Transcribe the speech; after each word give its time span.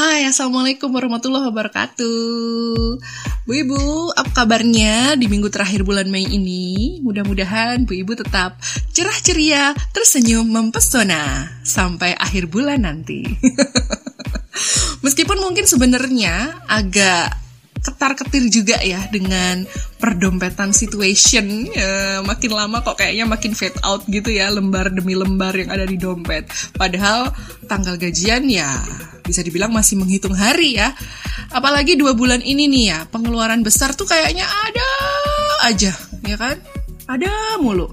Hai, 0.00 0.24
Assalamualaikum 0.24 0.96
warahmatullahi 0.96 1.52
wabarakatuh 1.52 2.80
Bu 3.44 3.52
Ibu, 3.52 4.16
apa 4.16 4.32
kabarnya 4.32 5.12
di 5.12 5.28
minggu 5.28 5.52
terakhir 5.52 5.84
bulan 5.84 6.08
Mei 6.08 6.24
ini? 6.24 7.04
Mudah-mudahan 7.04 7.84
Bu 7.84 7.92
Ibu 7.92 8.16
tetap 8.16 8.56
cerah 8.96 9.18
ceria, 9.20 9.76
tersenyum, 9.92 10.48
mempesona 10.48 11.52
Sampai 11.60 12.16
akhir 12.16 12.48
bulan 12.48 12.88
nanti 12.88 13.28
Meskipun 15.04 15.36
mungkin 15.36 15.68
sebenarnya 15.68 16.64
agak 16.64 17.36
ketar-ketir 17.80 18.44
juga 18.52 18.76
ya 18.84 19.00
dengan 19.08 19.64
perdompetan 19.96 20.72
situation. 20.76 21.68
Ya, 21.72 22.20
makin 22.24 22.52
lama 22.52 22.84
kok 22.84 23.00
kayaknya 23.00 23.24
makin 23.24 23.56
fade 23.56 23.80
out 23.80 24.04
gitu 24.06 24.28
ya 24.28 24.52
lembar 24.52 24.92
demi 24.92 25.16
lembar 25.16 25.56
yang 25.56 25.72
ada 25.72 25.84
di 25.88 25.96
dompet. 25.96 26.48
Padahal 26.76 27.32
tanggal 27.64 27.96
gajian 27.96 28.46
ya 28.48 28.80
bisa 29.24 29.40
dibilang 29.40 29.72
masih 29.72 29.96
menghitung 29.96 30.36
hari 30.36 30.76
ya. 30.76 30.92
Apalagi 31.50 31.96
dua 31.96 32.12
bulan 32.14 32.44
ini 32.44 32.68
nih 32.68 32.84
ya 32.94 32.98
pengeluaran 33.08 33.64
besar 33.64 33.96
tuh 33.96 34.06
kayaknya 34.06 34.44
ada 34.44 34.90
aja 35.66 35.92
ya 36.24 36.36
kan? 36.36 36.56
Ada 37.10 37.58
mulu. 37.58 37.90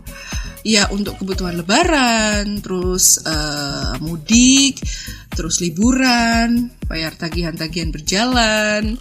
Ya 0.68 0.92
untuk 0.92 1.16
kebutuhan 1.24 1.64
lebaran 1.64 2.60
terus 2.60 3.24
uh, 3.24 3.96
mudik 4.04 4.84
terus 5.32 5.64
liburan 5.64 6.74
bayar 6.90 7.14
tagihan-tagihan 7.14 7.94
berjalan 7.94 9.00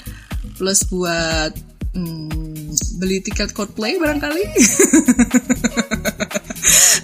plus 0.57 0.89
buat 0.89 1.53
hmm, 1.93 2.73
beli 2.97 3.21
tiket 3.21 3.53
Coldplay 3.53 4.01
barangkali. 4.01 4.45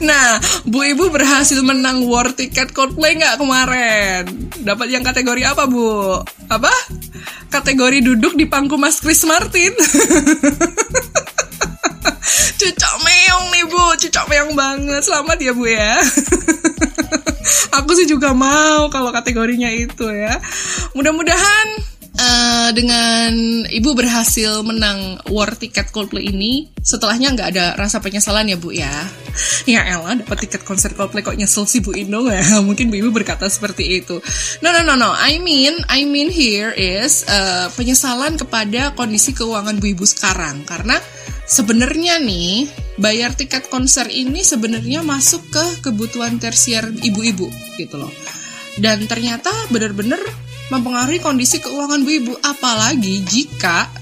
nah, 0.08 0.40
Bu 0.64 0.80
Ibu 0.82 1.12
berhasil 1.12 1.60
menang 1.60 2.08
war 2.08 2.32
tiket 2.32 2.72
Coldplay 2.72 3.20
nggak 3.20 3.36
kemarin? 3.36 4.24
Dapat 4.64 4.88
yang 4.88 5.04
kategori 5.04 5.44
apa 5.44 5.68
Bu? 5.68 6.18
Apa? 6.48 6.72
Kategori 7.52 8.00
duduk 8.00 8.34
di 8.34 8.48
pangku 8.48 8.80
Mas 8.80 8.98
Chris 8.98 9.22
Martin. 9.28 9.76
Cucok 12.62 12.94
meong 13.02 13.46
nih 13.50 13.64
Bu, 13.66 13.84
cucok 13.98 14.26
meong 14.30 14.52
banget. 14.54 15.02
Selamat 15.02 15.38
ya 15.42 15.50
Bu 15.50 15.66
ya. 15.66 15.98
Aku 17.82 17.90
sih 17.98 18.06
juga 18.06 18.30
mau 18.36 18.86
kalau 18.92 19.10
kategorinya 19.10 19.66
itu 19.72 20.06
ya. 20.06 20.38
Mudah-mudahan 20.94 21.66
uh, 22.32 22.70
dengan 22.72 23.32
ibu 23.68 23.92
berhasil 23.92 24.64
menang 24.64 25.20
war 25.28 25.52
tiket 25.52 25.92
Coldplay 25.92 26.32
ini, 26.32 26.72
setelahnya 26.80 27.36
nggak 27.36 27.48
ada 27.52 27.66
rasa 27.76 28.00
penyesalan 28.00 28.48
ya 28.48 28.56
bu 28.56 28.72
ya? 28.72 28.92
Ya 29.68 29.84
Ella 29.84 30.16
dapat 30.16 30.48
tiket 30.48 30.64
konser 30.64 30.96
Coldplay 30.96 31.20
kok 31.20 31.36
nyesel 31.36 31.68
sih 31.68 31.84
bu 31.84 31.92
Indo 31.92 32.24
ya? 32.28 32.42
Mungkin 32.66 32.88
bu 32.88 32.96
ibu 33.04 33.10
berkata 33.12 33.46
seperti 33.52 34.00
itu. 34.00 34.18
No 34.64 34.72
no 34.72 34.80
no 34.84 34.96
no, 34.96 35.12
I 35.12 35.36
mean 35.38 35.76
I 35.92 36.08
mean 36.08 36.32
here 36.32 36.72
is 36.72 37.28
uh, 37.28 37.68
penyesalan 37.76 38.40
kepada 38.40 38.96
kondisi 38.96 39.36
keuangan 39.36 39.76
bu 39.76 39.92
ibu 39.92 40.04
sekarang 40.08 40.64
karena 40.64 40.96
sebenarnya 41.44 42.16
nih 42.22 42.70
bayar 42.96 43.36
tiket 43.36 43.68
konser 43.68 44.08
ini 44.08 44.40
sebenarnya 44.40 45.04
masuk 45.04 45.44
ke 45.52 45.64
kebutuhan 45.84 46.40
tersier 46.40 46.88
ibu-ibu 46.88 47.48
gitu 47.76 48.00
loh. 48.00 48.12
Dan 48.80 49.04
ternyata 49.04 49.52
benar-benar 49.68 50.16
mempengaruhi 50.72 51.20
kondisi 51.20 51.60
keuangan 51.60 52.00
Bu 52.00 52.10
Ibu. 52.10 52.32
Apalagi 52.40 53.20
jika 53.28 53.92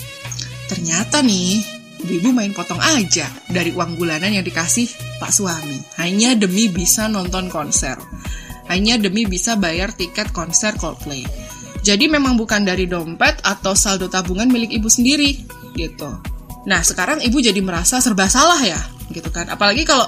ternyata 0.71 1.19
nih 1.19 1.59
Bu 2.07 2.23
Ibu 2.23 2.31
main 2.31 2.55
potong 2.55 2.79
aja 2.79 3.27
dari 3.51 3.75
uang 3.75 3.99
bulanan 3.99 4.31
yang 4.31 4.47
dikasih 4.47 4.87
Pak 5.19 5.35
suami. 5.35 5.83
Hanya 5.99 6.39
demi 6.39 6.71
bisa 6.71 7.11
nonton 7.11 7.51
konser. 7.51 7.99
Hanya 8.71 8.95
demi 9.03 9.27
bisa 9.27 9.59
bayar 9.59 9.91
tiket 9.91 10.31
konser 10.31 10.79
Coldplay. 10.79 11.27
Jadi 11.83 12.07
memang 12.07 12.39
bukan 12.39 12.63
dari 12.63 12.87
dompet 12.87 13.43
atau 13.43 13.75
saldo 13.75 14.07
tabungan 14.07 14.47
milik 14.47 14.79
ibu 14.79 14.87
sendiri 14.87 15.43
gitu. 15.75 16.07
Nah 16.71 16.85
sekarang 16.85 17.25
ibu 17.25 17.41
jadi 17.41 17.59
merasa 17.59 17.99
serba 17.99 18.31
salah 18.31 18.63
ya 18.63 18.79
gitu 19.11 19.27
kan. 19.35 19.51
Apalagi 19.51 19.83
kalau 19.83 20.07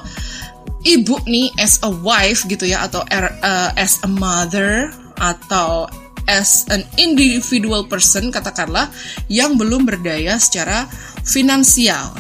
ibu 0.87 1.19
nih 1.27 1.51
as 1.59 1.83
a 1.83 1.91
wife 1.91 2.47
gitu 2.47 2.69
ya 2.69 2.87
atau 2.87 3.03
uh, 3.03 3.71
as 3.75 3.99
a 4.05 4.09
mother 4.11 4.93
atau 5.19 5.89
as 6.29 6.67
an 6.71 6.85
individual 6.99 7.87
person 7.87 8.31
katakanlah 8.31 8.91
yang 9.27 9.57
belum 9.57 9.87
berdaya 9.87 10.39
secara 10.39 10.87
finansial. 11.27 12.13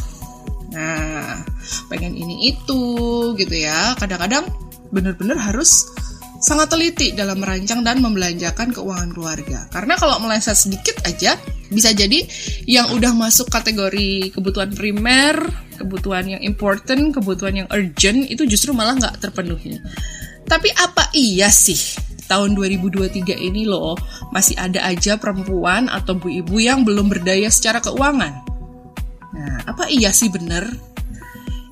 Nah, 0.73 1.45
pengen 1.93 2.17
ini 2.17 2.55
itu 2.55 2.83
gitu 3.37 3.55
ya. 3.55 3.93
Kadang-kadang 3.99 4.49
benar-benar 4.93 5.41
harus 5.41 5.89
sangat 6.43 6.75
teliti 6.75 7.15
dalam 7.15 7.39
merancang 7.39 7.87
dan 7.87 8.03
membelanjakan 8.03 8.75
keuangan 8.75 9.15
keluarga. 9.15 9.71
Karena 9.71 9.95
kalau 9.95 10.19
meleset 10.19 10.59
sedikit 10.59 10.99
aja, 11.07 11.39
bisa 11.71 11.95
jadi 11.95 12.27
yang 12.67 12.91
udah 12.91 13.15
masuk 13.15 13.47
kategori 13.47 14.35
kebutuhan 14.35 14.75
primer, 14.75 15.39
kebutuhan 15.79 16.27
yang 16.37 16.43
important, 16.43 17.15
kebutuhan 17.15 17.63
yang 17.65 17.69
urgent, 17.71 18.27
itu 18.27 18.43
justru 18.45 18.75
malah 18.75 18.99
nggak 18.99 19.23
terpenuhi. 19.23 19.79
Tapi 20.43 20.69
apa 20.75 21.15
iya 21.15 21.49
sih 21.49 22.12
tahun 22.33 22.57
2023 22.57 23.37
ini 23.37 23.69
loh 23.69 23.93
masih 24.33 24.57
ada 24.57 24.81
aja 24.89 25.21
perempuan 25.21 25.93
atau 25.93 26.17
bu 26.17 26.33
ibu 26.33 26.57
yang 26.57 26.81
belum 26.81 27.13
berdaya 27.13 27.53
secara 27.53 27.85
keuangan. 27.85 28.33
Nah, 29.37 29.59
apa 29.69 29.93
iya 29.93 30.09
sih 30.09 30.33
bener? 30.33 30.65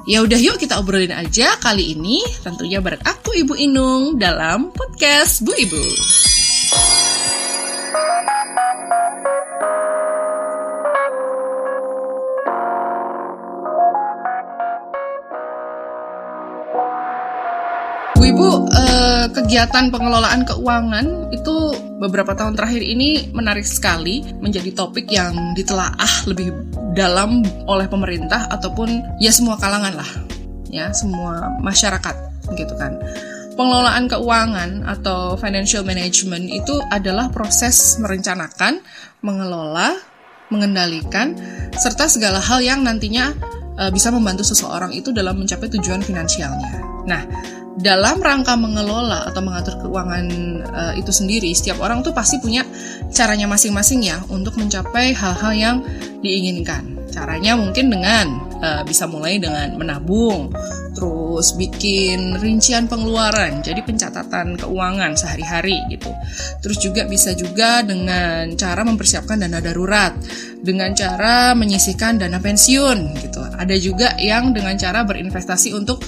Ya 0.09 0.21
udah 0.21 0.37
yuk 0.37 0.61
kita 0.61 0.81
obrolin 0.81 1.13
aja 1.13 1.57
kali 1.61 1.97
ini 1.97 2.21
tentunya 2.41 2.81
bareng 2.81 3.05
aku 3.05 3.37
Ibu 3.37 3.55
Inung 3.61 4.17
dalam 4.17 4.73
podcast 4.73 5.45
Bu 5.45 5.53
Ibu. 5.53 5.85
Kegiatan 19.31 19.89
pengelolaan 19.89 20.43
keuangan 20.45 21.31
itu 21.31 21.75
beberapa 22.03 22.35
tahun 22.35 22.59
terakhir 22.59 22.83
ini 22.83 23.31
menarik 23.31 23.65
sekali 23.65 24.23
menjadi 24.43 24.71
topik 24.75 25.09
yang 25.11 25.55
ditelaah 25.55 26.27
lebih 26.27 26.53
dalam 26.95 27.47
oleh 27.71 27.87
pemerintah 27.87 28.51
ataupun 28.51 29.19
ya 29.23 29.31
semua 29.31 29.57
kalangan 29.57 29.95
lah, 29.95 30.11
ya 30.69 30.91
semua 30.91 31.59
masyarakat 31.63 32.17
gitu 32.59 32.75
kan. 32.77 32.99
Pengelolaan 33.55 34.09
keuangan 34.09 34.71
atau 34.89 35.37
financial 35.37 35.85
management 35.85 36.49
itu 36.49 36.81
adalah 36.89 37.29
proses 37.29 38.01
merencanakan, 38.01 38.81
mengelola, 39.21 40.01
mengendalikan, 40.49 41.37
serta 41.77 42.09
segala 42.09 42.41
hal 42.41 42.65
yang 42.65 42.81
nantinya 42.81 43.37
uh, 43.77 43.93
bisa 43.93 44.09
membantu 44.09 44.49
seseorang 44.49 44.97
itu 44.97 45.13
dalam 45.13 45.37
mencapai 45.37 45.69
tujuan 45.77 46.01
finansialnya. 46.01 46.81
Nah, 47.05 47.23
dalam 47.79 48.19
rangka 48.19 48.59
mengelola 48.59 49.31
atau 49.31 49.39
mengatur 49.47 49.79
keuangan 49.79 50.27
uh, 50.67 50.93
itu 50.99 51.15
sendiri, 51.15 51.55
setiap 51.55 51.79
orang 51.79 52.03
tuh 52.03 52.11
pasti 52.11 52.43
punya 52.43 52.67
caranya 53.15 53.47
masing-masing 53.47 54.03
ya 54.03 54.19
untuk 54.27 54.59
mencapai 54.59 55.15
hal-hal 55.15 55.53
yang 55.55 55.77
diinginkan. 56.19 56.99
Caranya 57.15 57.55
mungkin 57.55 57.91
dengan 57.91 58.27
uh, 58.59 58.83
bisa 58.83 59.07
mulai 59.07 59.39
dengan 59.39 59.79
menabung, 59.79 60.51
terus 60.99 61.55
bikin 61.55 62.39
rincian 62.43 62.91
pengeluaran, 62.91 63.63
jadi 63.63 63.83
pencatatan 63.87 64.59
keuangan 64.59 65.15
sehari-hari 65.15 65.79
gitu. 65.91 66.11
Terus 66.63 66.79
juga 66.83 67.07
bisa 67.07 67.35
juga 67.39 67.87
dengan 67.87 68.51
cara 68.59 68.83
mempersiapkan 68.83 69.43
dana 69.43 69.63
darurat, 69.63 70.15
dengan 70.59 70.91
cara 70.95 71.55
menyisihkan 71.55 72.19
dana 72.19 72.43
pensiun 72.43 72.99
gitu. 73.23 73.41
Ada 73.59 73.75
juga 73.79 74.19
yang 74.19 74.51
dengan 74.51 74.75
cara 74.75 75.07
berinvestasi 75.07 75.75
untuk 75.75 76.03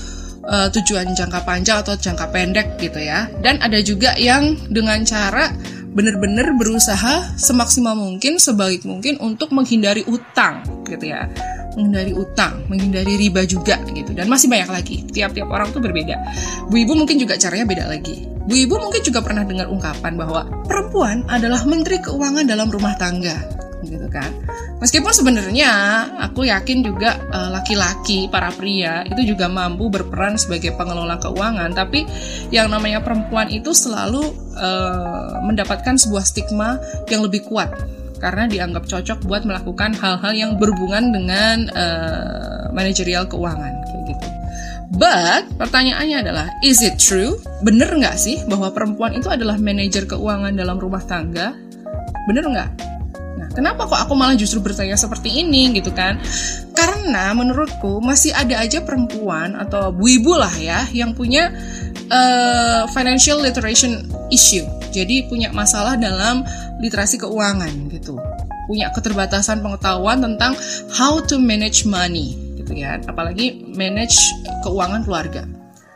uh, 0.47 0.69
tujuan 0.71 1.15
jangka 1.15 1.43
panjang 1.47 1.83
atau 1.83 1.95
jangka 1.95 2.31
pendek 2.31 2.79
gitu 2.79 2.99
ya. 2.99 3.31
Dan 3.43 3.59
ada 3.63 3.79
juga 3.83 4.15
yang 4.19 4.59
dengan 4.71 5.03
cara 5.07 5.51
benar-benar 5.93 6.57
berusaha 6.57 7.37
semaksimal 7.37 7.93
mungkin, 7.93 8.41
sebaik 8.41 8.89
mungkin 8.89 9.21
untuk 9.21 9.53
menghindari 9.53 10.03
utang 10.09 10.65
gitu 10.89 11.13
ya. 11.13 11.29
Menghindari 11.75 12.13
utang, 12.13 12.65
menghindari 12.69 13.15
riba 13.17 13.43
juga 13.49 13.81
gitu. 13.91 14.13
Dan 14.13 14.29
masih 14.29 14.49
banyak 14.49 14.71
lagi. 14.71 14.97
Tiap-tiap 15.09 15.49
orang 15.49 15.73
tuh 15.73 15.81
berbeda. 15.81 16.17
Bu 16.69 16.77
Ibu 16.81 16.93
mungkin 16.97 17.17
juga 17.17 17.41
caranya 17.41 17.65
beda 17.65 17.85
lagi. 17.89 18.29
Bu 18.43 18.53
Ibu 18.53 18.75
mungkin 18.77 19.01
juga 19.01 19.23
pernah 19.23 19.47
dengar 19.47 19.71
ungkapan 19.71 20.19
bahwa 20.19 20.45
perempuan 20.67 21.25
adalah 21.31 21.63
menteri 21.65 22.03
keuangan 22.03 22.45
dalam 22.45 22.69
rumah 22.69 22.93
tangga 22.99 23.63
gitu 23.87 24.07
kan. 24.09 24.31
Meskipun 24.79 25.11
sebenarnya 25.15 25.71
aku 26.23 26.47
yakin 26.47 26.83
juga 26.83 27.19
eh, 27.19 27.51
laki-laki, 27.51 28.27
uh, 28.27 28.31
para 28.31 28.51
pria 28.55 29.03
itu 29.07 29.35
juga 29.35 29.47
mampu 29.51 29.91
berperan 29.91 30.39
sebagai 30.39 30.75
pengelola 30.75 31.19
keuangan, 31.19 31.71
tapi 31.75 32.07
yang 32.55 32.71
namanya 32.71 33.03
perempuan 33.03 33.51
itu 33.51 33.75
selalu 33.75 34.23
uh, 34.59 35.43
mendapatkan 35.43 35.99
sebuah 35.99 36.25
stigma 36.27 36.79
yang 37.11 37.23
lebih 37.27 37.47
kuat 37.47 37.71
karena 38.23 38.47
dianggap 38.47 38.87
cocok 38.87 39.27
buat 39.27 39.43
melakukan 39.43 39.99
hal-hal 39.99 40.33
yang 40.33 40.51
berhubungan 40.55 41.11
dengan 41.11 41.67
uh, 41.75 42.71
manajerial 42.71 43.27
keuangan 43.27 43.83
kayak 43.91 44.15
gitu. 44.15 44.27
But 44.95 45.51
pertanyaannya 45.59 46.23
adalah, 46.23 46.47
is 46.63 46.79
it 46.85 47.03
true? 47.03 47.43
Bener 47.67 47.91
nggak 47.91 48.15
sih 48.15 48.39
bahwa 48.47 48.71
perempuan 48.71 49.19
itu 49.19 49.27
adalah 49.27 49.59
manajer 49.59 50.07
keuangan 50.07 50.55
dalam 50.55 50.79
rumah 50.79 51.03
tangga? 51.03 51.59
Bener 52.31 52.47
nggak? 52.47 52.71
Nah, 53.41 53.49
kenapa 53.57 53.89
kok 53.89 53.99
aku 53.99 54.15
malah 54.15 54.37
justru 54.39 54.63
bertanya 54.63 54.95
seperti 54.95 55.43
ini 55.43 55.75
gitu 55.75 55.91
kan? 55.91 56.21
Karena 56.77 57.33
menurutku 57.35 58.05
masih 58.05 58.37
ada 58.37 58.61
aja 58.61 58.85
perempuan 58.85 59.59
atau 59.59 59.91
bu-ibu 59.91 60.37
lah 60.37 60.53
ya 60.61 60.85
yang 60.95 61.17
punya 61.17 61.51
uh, 62.13 62.85
financial 62.93 63.41
literation 63.41 64.05
issue. 64.29 64.69
Jadi 64.93 65.25
punya 65.25 65.49
masalah 65.57 65.97
dalam 65.97 66.45
literasi 66.81 67.21
keuangan 67.21 67.93
gitu. 67.93 68.17
Punya 68.71 68.95
keterbatasan 68.95 69.61
pengetahuan 69.61 70.23
tentang 70.23 70.55
how 70.95 71.19
to 71.21 71.37
manage 71.37 71.85
money 71.85 72.39
gitu 72.57 72.73
ya. 72.73 72.97
Apalagi 73.05 73.67
manage 73.75 74.17
keuangan 74.63 75.03
keluarga. 75.03 75.45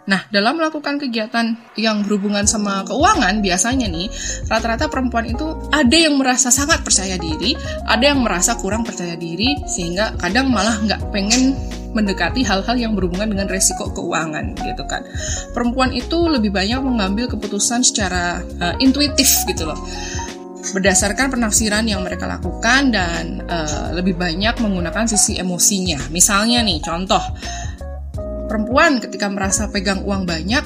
Nah, 0.07 0.23
dalam 0.31 0.55
melakukan 0.55 1.03
kegiatan 1.03 1.59
yang 1.75 2.07
berhubungan 2.07 2.47
sama 2.47 2.87
keuangan, 2.87 3.43
biasanya 3.43 3.91
nih, 3.91 4.07
rata-rata 4.47 4.87
perempuan 4.87 5.27
itu 5.27 5.43
ada 5.75 5.97
yang 5.99 6.15
merasa 6.15 6.55
sangat 6.55 6.87
percaya 6.87 7.19
diri, 7.19 7.59
ada 7.91 8.15
yang 8.15 8.23
merasa 8.23 8.55
kurang 8.55 8.87
percaya 8.87 9.19
diri, 9.19 9.59
sehingga 9.67 10.15
kadang 10.23 10.55
malah 10.55 10.79
nggak 10.79 11.11
pengen 11.11 11.59
mendekati 11.91 12.47
hal-hal 12.47 12.77
yang 12.79 12.93
berhubungan 12.95 13.35
dengan 13.35 13.51
resiko 13.51 13.91
keuangan 13.91 14.55
gitu 14.63 14.85
kan. 14.87 15.03
Perempuan 15.51 15.91
itu 15.91 16.29
lebih 16.31 16.55
banyak 16.55 16.79
mengambil 16.85 17.27
keputusan 17.27 17.83
secara 17.83 18.45
uh, 18.61 18.77
intuitif 18.79 19.27
gitu 19.49 19.65
loh 19.65 19.81
berdasarkan 20.75 21.31
penafsiran 21.35 21.87
yang 21.87 22.03
mereka 22.03 22.27
lakukan 22.27 22.91
dan 22.91 23.45
uh, 23.47 23.95
lebih 23.95 24.19
banyak 24.19 24.57
menggunakan 24.59 25.07
sisi 25.07 25.39
emosinya. 25.39 25.99
Misalnya 26.11 26.63
nih, 26.65 26.83
contoh 26.83 27.23
perempuan 28.47 28.99
ketika 29.03 29.27
merasa 29.31 29.69
pegang 29.71 30.03
uang 30.03 30.27
banyak, 30.27 30.65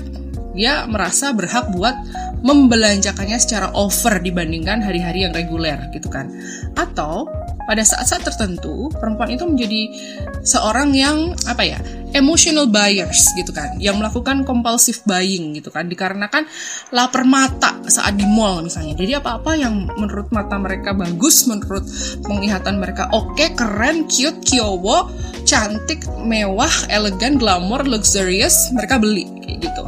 dia 0.54 0.84
merasa 0.88 1.32
berhak 1.32 1.72
buat 1.72 1.96
membelanjakannya 2.40 3.36
secara 3.36 3.72
over 3.76 4.20
dibandingkan 4.20 4.80
hari-hari 4.80 5.28
yang 5.28 5.32
reguler 5.36 5.92
gitu 5.92 6.08
kan. 6.08 6.32
Atau 6.76 7.28
pada 7.70 7.86
saat-saat 7.86 8.26
tertentu 8.26 8.90
perempuan 8.98 9.30
itu 9.30 9.46
menjadi 9.46 9.94
seorang 10.42 10.90
yang 10.90 11.38
apa 11.46 11.62
ya 11.62 11.78
emotional 12.18 12.66
buyers 12.66 13.30
gitu 13.38 13.54
kan. 13.54 13.78
Yang 13.78 14.02
melakukan 14.02 14.42
compulsive 14.42 14.98
buying 15.06 15.54
gitu 15.54 15.70
kan. 15.70 15.86
Dikarenakan 15.86 16.50
lapar 16.90 17.22
mata 17.22 17.78
saat 17.86 18.18
di 18.18 18.26
mall 18.26 18.66
misalnya. 18.66 18.98
Jadi 18.98 19.22
apa-apa 19.22 19.54
yang 19.54 19.86
menurut 19.94 20.34
mata 20.34 20.58
mereka 20.58 20.90
bagus 20.98 21.46
menurut 21.46 21.86
penglihatan 22.26 22.82
mereka 22.82 23.06
oke 23.14 23.38
okay, 23.38 23.54
keren 23.54 24.10
cute 24.10 24.42
kiowo 24.42 25.06
cantik 25.46 26.02
mewah 26.26 26.90
elegan 26.90 27.38
glamour 27.38 27.86
luxurious 27.86 28.74
mereka 28.74 28.98
beli 28.98 29.30
kayak 29.46 29.70
gitu. 29.70 29.86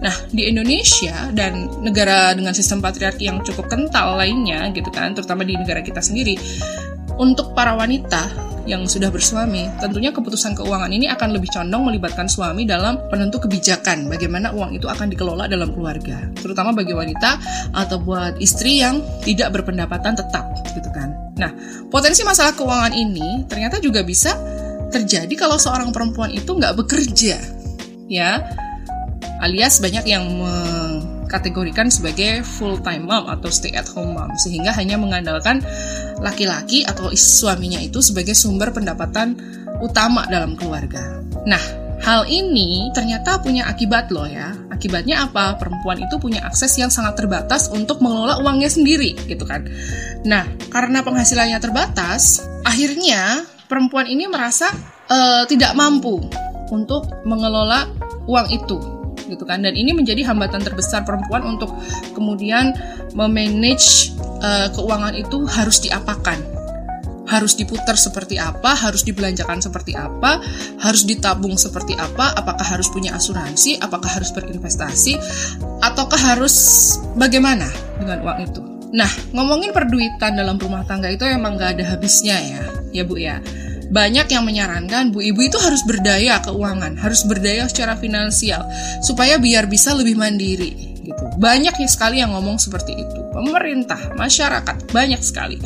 Nah, 0.00 0.16
di 0.32 0.48
Indonesia 0.48 1.28
dan 1.36 1.68
negara 1.84 2.32
dengan 2.32 2.56
sistem 2.56 2.80
patriarki 2.80 3.28
yang 3.28 3.44
cukup 3.44 3.68
kental 3.68 4.16
lainnya 4.16 4.72
gitu 4.72 4.88
kan, 4.88 5.12
terutama 5.12 5.44
di 5.44 5.52
negara 5.60 5.84
kita 5.84 6.00
sendiri, 6.00 6.40
untuk 7.20 7.52
para 7.52 7.76
wanita 7.76 8.48
yang 8.64 8.88
sudah 8.88 9.12
bersuami, 9.12 9.66
tentunya 9.82 10.08
keputusan 10.14 10.56
keuangan 10.56 10.88
ini 10.92 11.08
akan 11.10 11.36
lebih 11.36 11.52
condong 11.52 11.84
melibatkan 11.84 12.28
suami 12.28 12.64
dalam 12.68 12.96
penentu 13.08 13.42
kebijakan 13.42 14.06
bagaimana 14.06 14.52
uang 14.56 14.76
itu 14.76 14.86
akan 14.86 15.10
dikelola 15.10 15.44
dalam 15.50 15.74
keluarga, 15.74 16.28
terutama 16.38 16.72
bagi 16.72 16.94
wanita 16.94 17.40
atau 17.76 17.98
buat 18.00 18.38
istri 18.38 18.80
yang 18.80 19.02
tidak 19.26 19.52
berpendapatan 19.52 20.16
tetap, 20.16 20.48
gitu 20.72 20.88
kan. 20.92 21.12
Nah, 21.40 21.50
potensi 21.88 22.24
masalah 22.24 22.56
keuangan 22.56 22.92
ini 22.94 23.44
ternyata 23.48 23.80
juga 23.80 24.04
bisa 24.06 24.36
terjadi 24.92 25.32
kalau 25.34 25.56
seorang 25.56 25.90
perempuan 25.90 26.30
itu 26.30 26.52
nggak 26.52 26.76
bekerja, 26.84 27.36
ya, 28.12 28.44
alias 29.40 29.80
banyak 29.80 30.04
yang 30.04 30.24
mengkategorikan 31.30 31.86
sebagai 31.94 32.42
full 32.42 32.82
time 32.82 33.06
mom 33.06 33.30
atau 33.30 33.46
stay 33.46 33.70
at 33.78 33.86
home 33.94 34.18
mom, 34.18 34.34
sehingga 34.34 34.74
hanya 34.74 34.98
mengandalkan 34.98 35.62
laki-laki 36.18 36.82
atau 36.82 37.14
suaminya 37.14 37.78
itu 37.78 38.02
sebagai 38.02 38.34
sumber 38.34 38.74
pendapatan 38.74 39.38
utama 39.78 40.26
dalam 40.26 40.58
keluarga. 40.58 41.22
Nah, 41.46 41.62
hal 42.02 42.26
ini 42.26 42.90
ternyata 42.90 43.38
punya 43.38 43.70
akibat 43.70 44.10
loh 44.10 44.26
ya. 44.26 44.50
Akibatnya 44.74 45.22
apa? 45.30 45.54
Perempuan 45.54 46.02
itu 46.02 46.18
punya 46.18 46.42
akses 46.42 46.74
yang 46.74 46.90
sangat 46.90 47.22
terbatas 47.22 47.70
untuk 47.70 48.02
mengelola 48.02 48.42
uangnya 48.42 48.66
sendiri 48.66 49.14
gitu 49.30 49.46
kan. 49.46 49.70
Nah, 50.26 50.50
karena 50.66 51.06
penghasilannya 51.06 51.62
terbatas, 51.62 52.42
akhirnya 52.66 53.46
perempuan 53.70 54.10
ini 54.10 54.26
merasa 54.26 54.66
uh, 55.06 55.46
tidak 55.46 55.78
mampu 55.78 56.18
untuk 56.74 57.06
mengelola 57.22 57.86
uang 58.26 58.50
itu 58.50 58.99
gitu 59.30 59.46
kan. 59.46 59.62
Dan 59.62 59.78
ini 59.78 59.94
menjadi 59.94 60.26
hambatan 60.26 60.60
terbesar 60.60 61.06
perempuan 61.06 61.46
untuk 61.46 61.70
kemudian 62.12 62.74
memanage 63.14 64.12
uh, 64.42 64.68
keuangan 64.74 65.14
itu 65.14 65.46
harus 65.46 65.78
diapakan. 65.78 66.38
Harus 67.30 67.54
diputar 67.54 67.94
seperti 67.94 68.42
apa, 68.42 68.74
harus 68.74 69.06
dibelanjakan 69.06 69.62
seperti 69.62 69.94
apa, 69.94 70.42
harus 70.82 71.06
ditabung 71.06 71.54
seperti 71.54 71.94
apa, 71.94 72.34
apakah 72.34 72.66
harus 72.66 72.90
punya 72.90 73.14
asuransi, 73.14 73.78
apakah 73.78 74.10
harus 74.10 74.34
berinvestasi, 74.34 75.14
ataukah 75.78 76.18
harus 76.18 76.54
bagaimana 77.14 77.70
dengan 78.02 78.18
uang 78.26 78.38
itu. 78.50 78.60
Nah, 78.90 79.06
ngomongin 79.30 79.70
perduitan 79.70 80.34
dalam 80.34 80.58
rumah 80.58 80.82
tangga 80.82 81.06
itu 81.06 81.22
emang 81.22 81.54
gak 81.54 81.78
ada 81.78 81.94
habisnya 81.94 82.34
ya, 82.42 82.62
ya 82.90 83.06
Bu 83.06 83.14
ya 83.14 83.38
banyak 83.90 84.30
yang 84.30 84.46
menyarankan 84.46 85.10
bu 85.10 85.18
ibu 85.18 85.42
itu 85.42 85.58
harus 85.58 85.82
berdaya 85.82 86.38
keuangan, 86.46 86.94
harus 86.96 87.26
berdaya 87.26 87.66
secara 87.66 87.98
finansial 87.98 88.62
supaya 89.02 89.36
biar 89.36 89.66
bisa 89.66 89.92
lebih 89.92 90.14
mandiri 90.14 90.90
gitu. 91.02 91.24
Banyak 91.42 91.74
sekali 91.90 92.22
yang 92.22 92.30
ngomong 92.32 92.56
seperti 92.62 92.94
itu. 92.94 93.20
Pemerintah, 93.34 94.14
masyarakat, 94.14 94.94
banyak 94.94 95.20
sekali. 95.20 95.58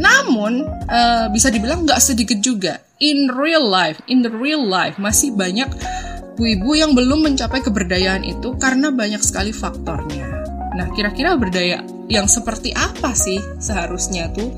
Namun 0.00 0.64
e, 0.88 1.00
bisa 1.34 1.52
dibilang 1.52 1.84
nggak 1.84 2.00
sedikit 2.00 2.38
juga. 2.40 2.80
In 2.98 3.30
real 3.30 3.62
life, 3.62 4.00
in 4.08 4.24
the 4.24 4.32
real 4.32 4.64
life 4.64 4.96
masih 4.96 5.36
banyak 5.36 5.68
bu 6.38 6.42
ibu 6.46 6.70
yang 6.78 6.94
belum 6.94 7.26
mencapai 7.26 7.60
keberdayaan 7.60 8.22
itu 8.24 8.54
karena 8.56 8.88
banyak 8.94 9.20
sekali 9.20 9.50
faktornya. 9.50 10.26
Nah, 10.78 10.86
kira-kira 10.94 11.34
berdaya 11.34 11.82
yang 12.06 12.30
seperti 12.30 12.70
apa 12.72 13.10
sih 13.12 13.42
seharusnya 13.58 14.30
tuh? 14.30 14.54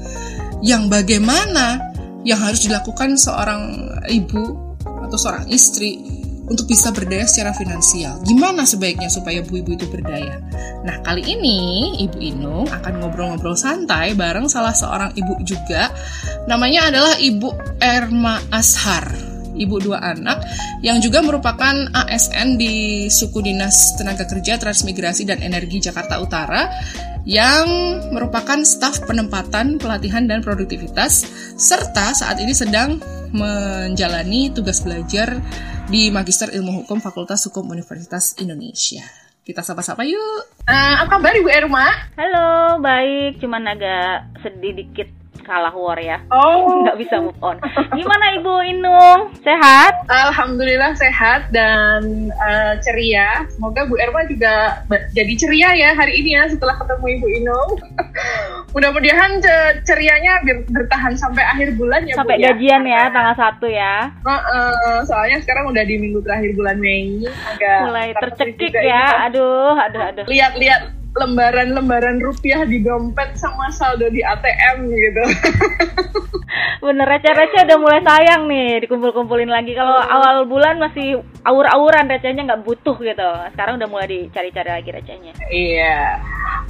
Yang 0.60 0.92
bagaimana 0.92 1.89
yang 2.24 2.40
harus 2.40 2.64
dilakukan 2.64 3.16
seorang 3.16 3.88
ibu 4.08 4.76
atau 4.84 5.18
seorang 5.18 5.48
istri 5.48 6.20
untuk 6.50 6.66
bisa 6.66 6.90
berdaya 6.90 7.22
secara 7.30 7.54
finansial. 7.54 8.18
Gimana 8.26 8.66
sebaiknya 8.66 9.06
supaya 9.06 9.38
ibu-ibu 9.38 9.78
itu 9.78 9.86
berdaya? 9.86 10.42
Nah, 10.82 10.98
kali 11.06 11.22
ini 11.22 11.58
Ibu 12.10 12.18
Inung 12.18 12.66
akan 12.66 12.98
ngobrol-ngobrol 12.98 13.54
santai 13.54 14.18
bareng 14.18 14.50
salah 14.50 14.74
seorang 14.74 15.14
ibu 15.14 15.38
juga. 15.46 15.94
Namanya 16.50 16.90
adalah 16.90 17.14
Ibu 17.16 17.78
Erma 17.78 18.42
Ashar. 18.50 19.30
Ibu 19.50 19.76
dua 19.82 20.00
anak 20.00 20.40
yang 20.80 21.04
juga 21.04 21.20
merupakan 21.20 21.74
ASN 21.92 22.56
di 22.56 23.06
Suku 23.12 23.44
Dinas 23.44 23.92
Tenaga 24.00 24.24
Kerja 24.24 24.56
Transmigrasi 24.56 25.28
dan 25.28 25.44
Energi 25.44 25.84
Jakarta 25.84 26.16
Utara 26.16 26.64
yang 27.28 27.66
merupakan 28.10 28.60
staf 28.64 29.04
penempatan, 29.04 29.76
pelatihan, 29.76 30.24
dan 30.24 30.40
produktivitas, 30.40 31.26
serta 31.60 32.16
saat 32.16 32.40
ini 32.40 32.56
sedang 32.56 33.00
menjalani 33.30 34.50
tugas 34.50 34.82
belajar 34.82 35.38
di 35.90 36.08
Magister 36.10 36.50
Ilmu 36.50 36.82
Hukum 36.82 36.98
Fakultas 37.02 37.46
Hukum 37.46 37.68
Universitas 37.70 38.34
Indonesia. 38.40 39.02
Kita 39.44 39.66
sapa-sapa 39.66 40.06
yuk. 40.06 40.42
Uh, 40.68 40.94
apa 41.02 41.18
kabar 41.18 41.34
Ibu 41.34 41.50
Erma? 41.50 41.88
Halo, 42.14 42.78
baik. 42.78 43.42
Cuman 43.42 43.66
agak 43.66 44.30
sedih 44.46 44.78
dikit 44.78 45.19
kalah 45.42 45.72
war 45.74 45.98
ya. 45.98 46.20
Oh. 46.30 46.80
Nggak 46.84 46.98
bisa 47.00 47.20
move 47.20 47.36
on. 47.40 47.56
Gimana 47.92 48.40
Ibu 48.40 48.54
Inung? 48.68 49.20
Sehat? 49.40 50.06
Alhamdulillah 50.08 50.96
sehat 50.96 51.50
dan 51.50 52.30
uh, 52.34 52.74
ceria. 52.80 53.48
Semoga 53.52 53.88
Bu 53.88 53.98
Erma 53.98 54.24
juga 54.28 54.84
jadi 55.12 55.32
ceria 55.36 55.70
ya 55.76 55.90
hari 55.96 56.20
ini 56.22 56.36
ya 56.38 56.48
setelah 56.48 56.78
ketemu 56.78 57.06
Ibu 57.20 57.26
Inung. 57.42 57.70
Mudah-mudahan 58.74 59.42
cerianya 59.82 60.46
bertahan 60.70 61.18
sampai 61.18 61.42
akhir 61.42 61.74
bulan 61.74 62.06
ya 62.06 62.14
Sampai 62.14 62.38
Bu, 62.38 62.42
ya. 62.46 62.54
gajian 62.54 62.82
ya, 62.86 63.02
tanggal 63.10 63.34
1 63.34 63.66
ya. 63.74 63.94
Uh, 64.22 64.32
uh, 64.32 64.96
soalnya 65.08 65.42
sekarang 65.42 65.74
udah 65.74 65.82
di 65.82 65.98
minggu 65.98 66.22
terakhir 66.22 66.54
bulan 66.54 66.78
Mei. 66.78 67.26
Agak 67.26 67.90
Mulai 67.90 68.08
tercekik 68.14 68.74
ya. 68.78 69.26
Aduh, 69.26 69.74
aduh, 69.74 70.02
aduh. 70.14 70.24
Lihat-lihat 70.30 70.99
lembaran-lembaran 71.20 72.18
rupiah 72.24 72.64
di 72.64 72.80
dompet 72.80 73.36
sama 73.36 73.68
saldo 73.68 74.08
di 74.08 74.24
ATM 74.24 74.88
gitu. 74.88 75.24
Bener 76.84 77.06
receh-receh 77.06 77.68
udah 77.68 77.78
mulai 77.78 78.00
sayang 78.00 78.48
nih 78.48 78.80
dikumpul-kumpulin 78.88 79.52
lagi. 79.52 79.76
Kalau 79.76 80.00
hmm. 80.00 80.14
awal 80.16 80.36
bulan 80.48 80.80
masih 80.80 81.20
awur-awuran 81.44 82.08
recehnya 82.08 82.48
nggak 82.48 82.64
butuh 82.64 82.96
gitu. 82.96 83.30
Sekarang 83.52 83.76
udah 83.76 83.88
mulai 83.88 84.08
dicari-cari 84.08 84.70
lagi 84.72 84.90
recehnya. 84.90 85.32
Iya. 85.52 86.00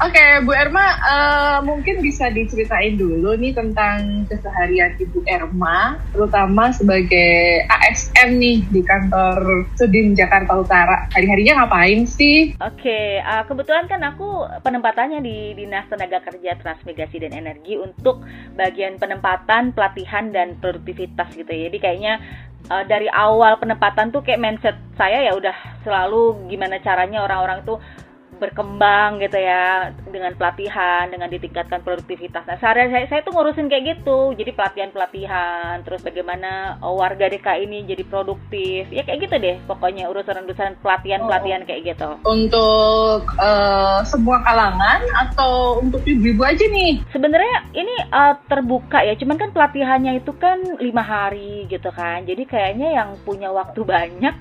Oke, 0.00 0.24
Bu 0.48 0.56
Erma, 0.56 0.96
uh, 1.04 1.58
mungkin 1.60 2.00
bisa 2.00 2.32
diceritain 2.32 2.96
dulu 2.96 3.36
nih 3.36 3.52
tentang 3.52 4.24
keseharian 4.32 4.96
Ibu 4.96 5.28
Erma, 5.28 6.00
terutama 6.16 6.72
sebagai 6.72 7.68
ASN 7.68 8.40
nih 8.40 8.64
di 8.72 8.80
kantor 8.80 9.68
Sudin 9.76 10.16
Jakarta 10.16 10.56
Utara. 10.56 11.04
Hari-harinya 11.12 11.60
ngapain 11.60 12.08
sih? 12.08 12.56
Oke, 12.64 13.20
uh, 13.20 13.44
kebetulan 13.44 13.92
kan 13.92 14.00
aku 14.00 14.48
penempatannya 14.64 15.20
di 15.20 15.52
Dinas 15.52 15.84
Tenaga 15.92 16.24
Kerja 16.24 16.56
Transmigrasi 16.56 17.20
dan 17.20 17.36
Energi 17.36 17.76
untuk 17.76 18.24
bagian 18.56 18.96
penempatan, 18.96 19.76
pelatihan, 19.76 20.32
dan 20.32 20.56
produktivitas 20.64 21.28
gitu 21.36 21.52
ya. 21.52 21.68
Jadi 21.68 21.76
kayaknya 21.76 22.24
uh, 22.72 22.84
dari 22.88 23.08
awal 23.12 23.60
penempatan 23.60 24.16
tuh 24.16 24.24
kayak 24.24 24.40
mindset 24.40 24.76
saya 24.96 25.28
ya 25.28 25.32
udah 25.36 25.56
selalu 25.84 26.48
gimana 26.48 26.80
caranya 26.80 27.24
orang-orang 27.24 27.64
tuh 27.68 27.76
berkembang 28.40 29.20
gitu 29.20 29.36
ya 29.36 29.92
dengan 30.08 30.32
pelatihan 30.34 31.12
dengan 31.12 31.28
ditingkatkan 31.28 31.84
produktivitas. 31.84 32.48
Nah 32.48 32.56
sehari 32.56 32.88
saya 32.88 33.06
saya 33.06 33.20
tuh 33.20 33.36
ngurusin 33.36 33.68
kayak 33.68 34.00
gitu. 34.00 34.32
Jadi 34.34 34.50
pelatihan 34.56 34.90
pelatihan 34.90 35.84
terus 35.84 36.00
bagaimana 36.00 36.80
oh, 36.80 36.96
warga 36.96 37.28
DKI 37.28 37.68
ini 37.68 37.78
jadi 37.84 38.02
produktif. 38.08 38.88
Ya 38.88 39.04
kayak 39.04 39.28
gitu 39.28 39.36
deh 39.36 39.56
pokoknya 39.68 40.08
urusan-urusan 40.08 40.80
pelatihan 40.80 41.28
pelatihan 41.28 41.62
kayak 41.68 41.94
gitu. 41.94 42.08
Untuk 42.24 43.28
uh, 43.36 44.00
semua 44.08 44.40
kalangan 44.42 45.04
atau 45.28 45.84
untuk 45.84 46.00
ibu-ibu 46.08 46.42
aja 46.42 46.64
nih? 46.64 47.04
Sebenarnya 47.12 47.56
ini 47.76 47.94
uh, 48.08 48.34
terbuka 48.48 49.04
ya 49.04 49.14
cuman 49.20 49.36
kan 49.36 49.50
pelatihannya 49.52 50.24
itu 50.24 50.32
kan 50.40 50.58
lima 50.80 51.04
hari 51.04 51.68
gitu 51.68 51.92
kan. 51.92 52.24
Jadi 52.24 52.48
kayaknya 52.48 52.96
yang 52.96 53.08
punya 53.22 53.52
waktu 53.52 53.84
banyak 53.92 54.36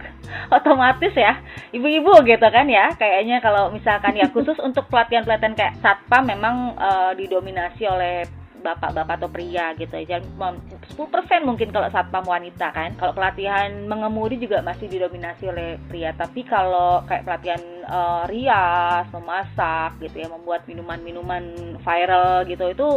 otomatis 0.54 1.14
ya 1.18 1.42
ibu-ibu 1.76 2.24
gitu 2.24 2.48
kan 2.48 2.66
ya. 2.72 2.96
Kayaknya 2.96 3.44
kalau 3.44 3.74
misalkan 3.90 4.22
ya 4.22 4.30
khusus 4.30 4.54
untuk 4.62 4.86
pelatihan-pelatihan 4.94 5.58
kayak 5.58 5.82
satpam 5.82 6.30
memang 6.30 6.78
uh, 6.78 7.10
didominasi 7.18 7.90
oleh 7.90 8.22
bapak-bapak 8.62 9.18
atau 9.18 9.34
pria 9.34 9.74
gitu 9.74 9.98
ya. 9.98 10.22
10% 10.22 10.94
mungkin 11.42 11.74
kalau 11.74 11.90
satpam 11.90 12.22
wanita 12.22 12.70
kan. 12.70 12.94
Kalau 13.02 13.18
pelatihan 13.18 13.90
mengemudi 13.90 14.38
juga 14.38 14.62
masih 14.62 14.86
didominasi 14.94 15.50
oleh 15.50 15.82
pria. 15.90 16.14
Tapi 16.14 16.46
kalau 16.46 17.02
kayak 17.10 17.26
pelatihan 17.26 17.58
uh, 17.90 18.30
rias 18.30 19.10
memasak 19.10 19.98
gitu 20.06 20.22
ya 20.22 20.30
membuat 20.30 20.70
minuman-minuman 20.70 21.74
viral 21.82 22.46
gitu 22.46 22.70
itu 22.70 22.90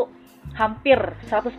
hampir 0.52 0.99
100% 1.28 1.56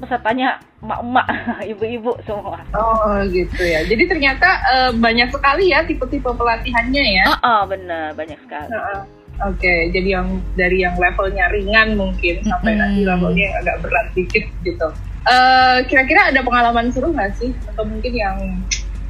pesertanya 0.00 0.60
emak-emak, 0.80 1.26
ibu-ibu 1.72 2.16
semua. 2.24 2.60
Oh 2.72 3.20
gitu 3.28 3.60
ya. 3.60 3.84
Jadi 3.84 4.08
ternyata 4.08 4.48
uh, 4.72 4.90
banyak 4.96 5.28
sekali 5.32 5.72
ya 5.72 5.84
tipe-tipe 5.84 6.28
pelatihannya 6.28 7.04
ya. 7.20 7.24
Oh, 7.28 7.38
oh 7.44 7.62
benar 7.68 8.16
banyak 8.16 8.40
sekali. 8.44 8.72
Uh 8.72 8.80
-uh. 8.80 9.02
Oke, 9.40 9.64
okay, 9.64 9.80
jadi 9.88 10.20
yang 10.20 10.36
dari 10.52 10.84
yang 10.84 11.00
levelnya 11.00 11.48
ringan 11.48 11.96
mungkin 11.96 12.44
sampai 12.44 12.76
hmm. 12.76 12.80
nanti 12.84 13.00
levelnya 13.08 13.44
yang 13.48 13.56
agak 13.64 13.76
berat 13.80 14.06
dikit 14.12 14.44
gitu. 14.68 14.88
Uh, 15.24 15.80
kira-kira 15.88 16.28
ada 16.28 16.44
pengalaman 16.44 16.92
seru 16.92 17.08
nggak 17.08 17.40
sih? 17.40 17.56
Atau 17.72 17.88
mungkin 17.88 18.12
yang 18.12 18.36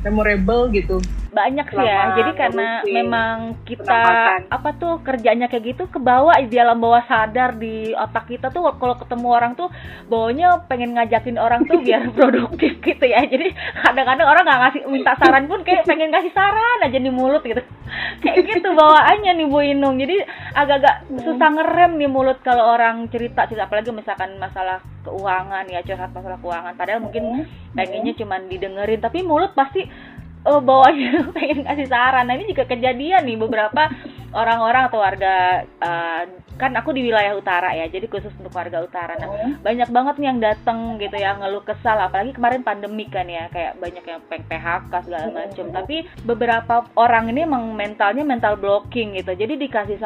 memorable 0.07 0.71
gitu? 0.71 1.03
Banyak 1.31 1.67
sih 1.71 1.83
ya. 1.83 2.15
Jadi 2.19 2.31
karena 2.35 2.69
memang 2.87 3.63
kita 3.65 4.03
apa 4.51 4.71
tuh 4.77 5.01
kerjanya 5.03 5.47
kayak 5.47 5.75
gitu 5.75 5.87
kebawa 5.91 6.39
di 6.43 6.53
dalam 6.55 6.79
bawah 6.83 7.03
sadar 7.07 7.57
di 7.57 7.95
otak 7.95 8.31
kita 8.31 8.51
tuh 8.51 8.67
kalau 8.77 8.99
ketemu 8.99 9.29
orang 9.31 9.53
tuh 9.55 9.71
bawanya 10.11 10.63
pengen 10.67 10.95
ngajakin 10.99 11.39
orang 11.39 11.65
tuh 11.65 11.79
biar 11.81 12.11
produktif 12.19 12.83
gitu 12.83 13.05
ya. 13.07 13.23
Jadi 13.25 13.55
kadang-kadang 13.83 14.27
orang 14.27 14.45
nggak 14.45 14.61
ngasih 14.61 14.83
minta 14.91 15.13
saran 15.19 15.47
pun 15.47 15.63
kayak 15.63 15.87
pengen 15.87 16.11
ngasih 16.11 16.33
saran 16.35 16.87
aja 16.87 16.99
di 16.99 17.11
mulut 17.11 17.43
gitu. 17.47 17.63
Kayak 18.23 18.47
gitu 18.47 18.71
bawaannya 18.71 19.35
nih 19.35 19.47
Bu 19.51 19.67
Inung. 19.67 19.99
Jadi 19.99 20.23
agak-agak 20.55 21.11
hmm. 21.11 21.27
susah 21.27 21.49
ngerem 21.59 21.99
nih 21.99 22.07
mulut 22.07 22.39
kalau 22.39 22.79
orang 22.79 23.11
cerita 23.11 23.51
cerita 23.51 23.67
apalagi 23.67 23.91
misalkan 23.91 24.39
masalah 24.39 24.79
keuangan 25.03 25.67
ya 25.67 25.83
curhat 25.83 26.15
masalah 26.15 26.39
keuangan. 26.39 26.79
Padahal 26.79 27.01
mungkin 27.03 27.43
hmm. 27.43 27.75
pengennya 27.75 28.15
cuma 28.15 28.39
didengerin. 28.39 29.01
Tapi 29.03 29.27
mulut 29.27 29.53
pasti 29.59 29.83
oh 30.47 30.61
bawahnya 30.63 31.27
pengen 31.37 31.67
kasih 31.67 31.89
saran. 31.89 32.29
Nah 32.29 32.35
ini 32.37 32.53
juga 32.53 32.65
kejadian 32.69 33.27
nih 33.27 33.39
beberapa 33.41 33.91
orang-orang 34.33 34.83
atau 34.89 34.99
warga 35.03 35.67
uh, 35.83 36.23
kan 36.57 36.75
aku 36.77 36.91
di 36.93 37.07
wilayah 37.07 37.37
utara 37.37 37.73
ya 37.73 37.87
jadi 37.87 38.07
khusus 38.11 38.33
untuk 38.37 38.53
warga 38.53 38.83
utara. 38.83 39.17
Nah 39.17 39.29
oh. 39.31 39.53
banyak 39.63 39.89
banget 39.89 40.15
nih 40.19 40.29
yang 40.29 40.41
datang 40.43 40.99
gitu 40.99 41.17
ya 41.17 41.37
ngeluh 41.39 41.65
kesal. 41.65 41.97
Apalagi 41.97 42.35
kemarin 42.37 42.67
pandemi 42.67 43.07
kan 43.07 43.29
ya 43.29 43.47
kayak 43.49 43.79
banyak 43.79 44.05
yang 44.05 44.21
peng 44.27 44.45
PHK 44.45 44.93
segala 45.07 45.27
oh. 45.31 45.35
macam 45.37 45.67
tapi 45.71 45.97
beberapa 46.27 46.75
orang 46.99 47.31
ini 47.31 47.47
emang 47.47 47.73
mentalnya 47.73 48.25
mental 48.27 48.59
blocking 48.61 49.17
gitu. 49.17 49.33
Jadi 49.33 49.57
dikasih 49.57 49.99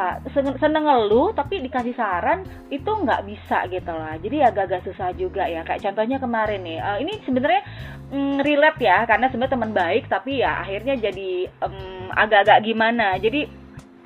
seneng 0.60 0.84
ngeluh 0.84 1.32
tapi 1.34 1.62
dikasih 1.64 1.94
saran 1.96 2.44
itu 2.68 2.90
nggak 2.90 3.24
bisa 3.24 3.66
gitu 3.72 3.92
lah. 3.94 4.14
Jadi 4.20 4.36
agak-agak 4.44 4.86
susah 4.86 5.10
juga 5.16 5.48
ya. 5.48 5.64
Kayak 5.66 5.90
contohnya 5.90 6.18
kemarin 6.22 6.60
nih 6.62 6.78
uh, 6.78 6.98
ini 7.00 7.18
sebenarnya 7.26 7.62
mm, 8.12 8.36
relate 8.44 8.80
ya 8.82 9.02
karena 9.08 9.26
sebenarnya 9.30 9.54
teman 9.56 9.72
baik 9.72 10.04
tapi 10.06 10.42
ya 10.44 10.62
akhirnya 10.62 10.94
jadi 10.98 11.50
um, 11.66 12.12
agak-agak 12.14 12.62
gimana. 12.62 13.18
Jadi 13.18 13.63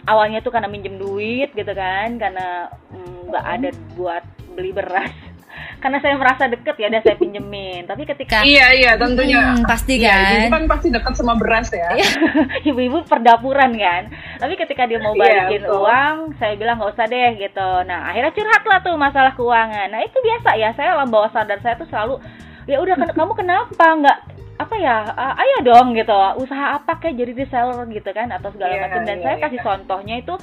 awalnya 0.09 0.41
tuh 0.41 0.51
karena 0.51 0.73
minjem 0.73 0.97
duit 0.97 1.53
gitu 1.53 1.73
kan 1.77 2.17
karena 2.17 2.73
mm, 2.89 3.29
nggak 3.29 3.45
mm, 3.45 3.55
ada 3.55 3.69
buat 3.95 4.25
beli 4.57 4.73
beras. 4.73 5.13
Karena 5.79 5.99
saya 6.03 6.19
merasa 6.19 6.51
deket 6.51 6.75
ya 6.75 6.91
udah 6.91 7.03
saya 7.03 7.17
pinjemin. 7.23 7.87
Tapi 7.87 8.03
ketika 8.03 8.43
iya 8.43 8.75
iya 8.75 8.93
tentunya. 8.99 9.59
Hmm, 9.59 9.67
pasti 9.67 9.99
iya, 9.99 10.11
kan? 10.11 10.39
iya, 10.39 10.51
kan 10.51 10.65
pasti 10.67 10.89
deket 10.91 11.15
sama 11.15 11.35
beras 11.39 11.71
ya. 11.71 11.99
Iya, 11.99 12.11
ibu-ibu 12.71 13.07
perdapuran 13.07 13.75
kan? 13.79 14.11
Tapi 14.39 14.55
ketika 14.59 14.87
dia 14.87 14.99
mau 15.03 15.15
iya, 15.15 15.47
balikin 15.47 15.63
iya, 15.67 15.71
uang 15.71 16.17
saya 16.39 16.55
bilang 16.59 16.83
nggak 16.83 16.95
usah 16.95 17.07
deh 17.07 17.31
gitu. 17.39 17.71
Nah 17.87 18.11
akhirnya 18.11 18.33
curhat 18.35 18.63
lah 18.67 18.79
tuh 18.83 18.95
masalah 18.99 19.33
keuangan. 19.35 19.89
Nah 19.91 20.01
itu 20.03 20.19
biasa 20.19 20.51
ya. 20.59 20.71
Saya 20.75 20.99
alam 20.99 21.11
bawah 21.11 21.31
sadar 21.31 21.59
saya 21.63 21.75
tuh 21.79 21.87
selalu 21.91 22.23
ya 22.67 22.79
udah 22.83 22.95
kamu 23.15 23.33
kenapa? 23.39 23.87
Nggak 23.99 24.19
apa 24.69 24.77
ya 24.77 24.97
uh, 25.17 25.35
ayo 25.41 25.57
dong 25.65 25.97
gitu. 25.97 26.13
Usaha 26.37 26.77
apa 26.77 27.01
kayak 27.01 27.17
jadi 27.17 27.33
reseller? 27.33 27.89
gitu 27.89 28.11
kan 28.13 28.29
atau 28.29 28.53
segala 28.53 28.77
yeah, 28.77 28.85
macam 28.85 29.03
dan 29.09 29.17
yeah, 29.19 29.25
saya 29.25 29.35
yeah. 29.41 29.43
kasih 29.49 29.61
contohnya 29.65 30.15
itu 30.21 30.35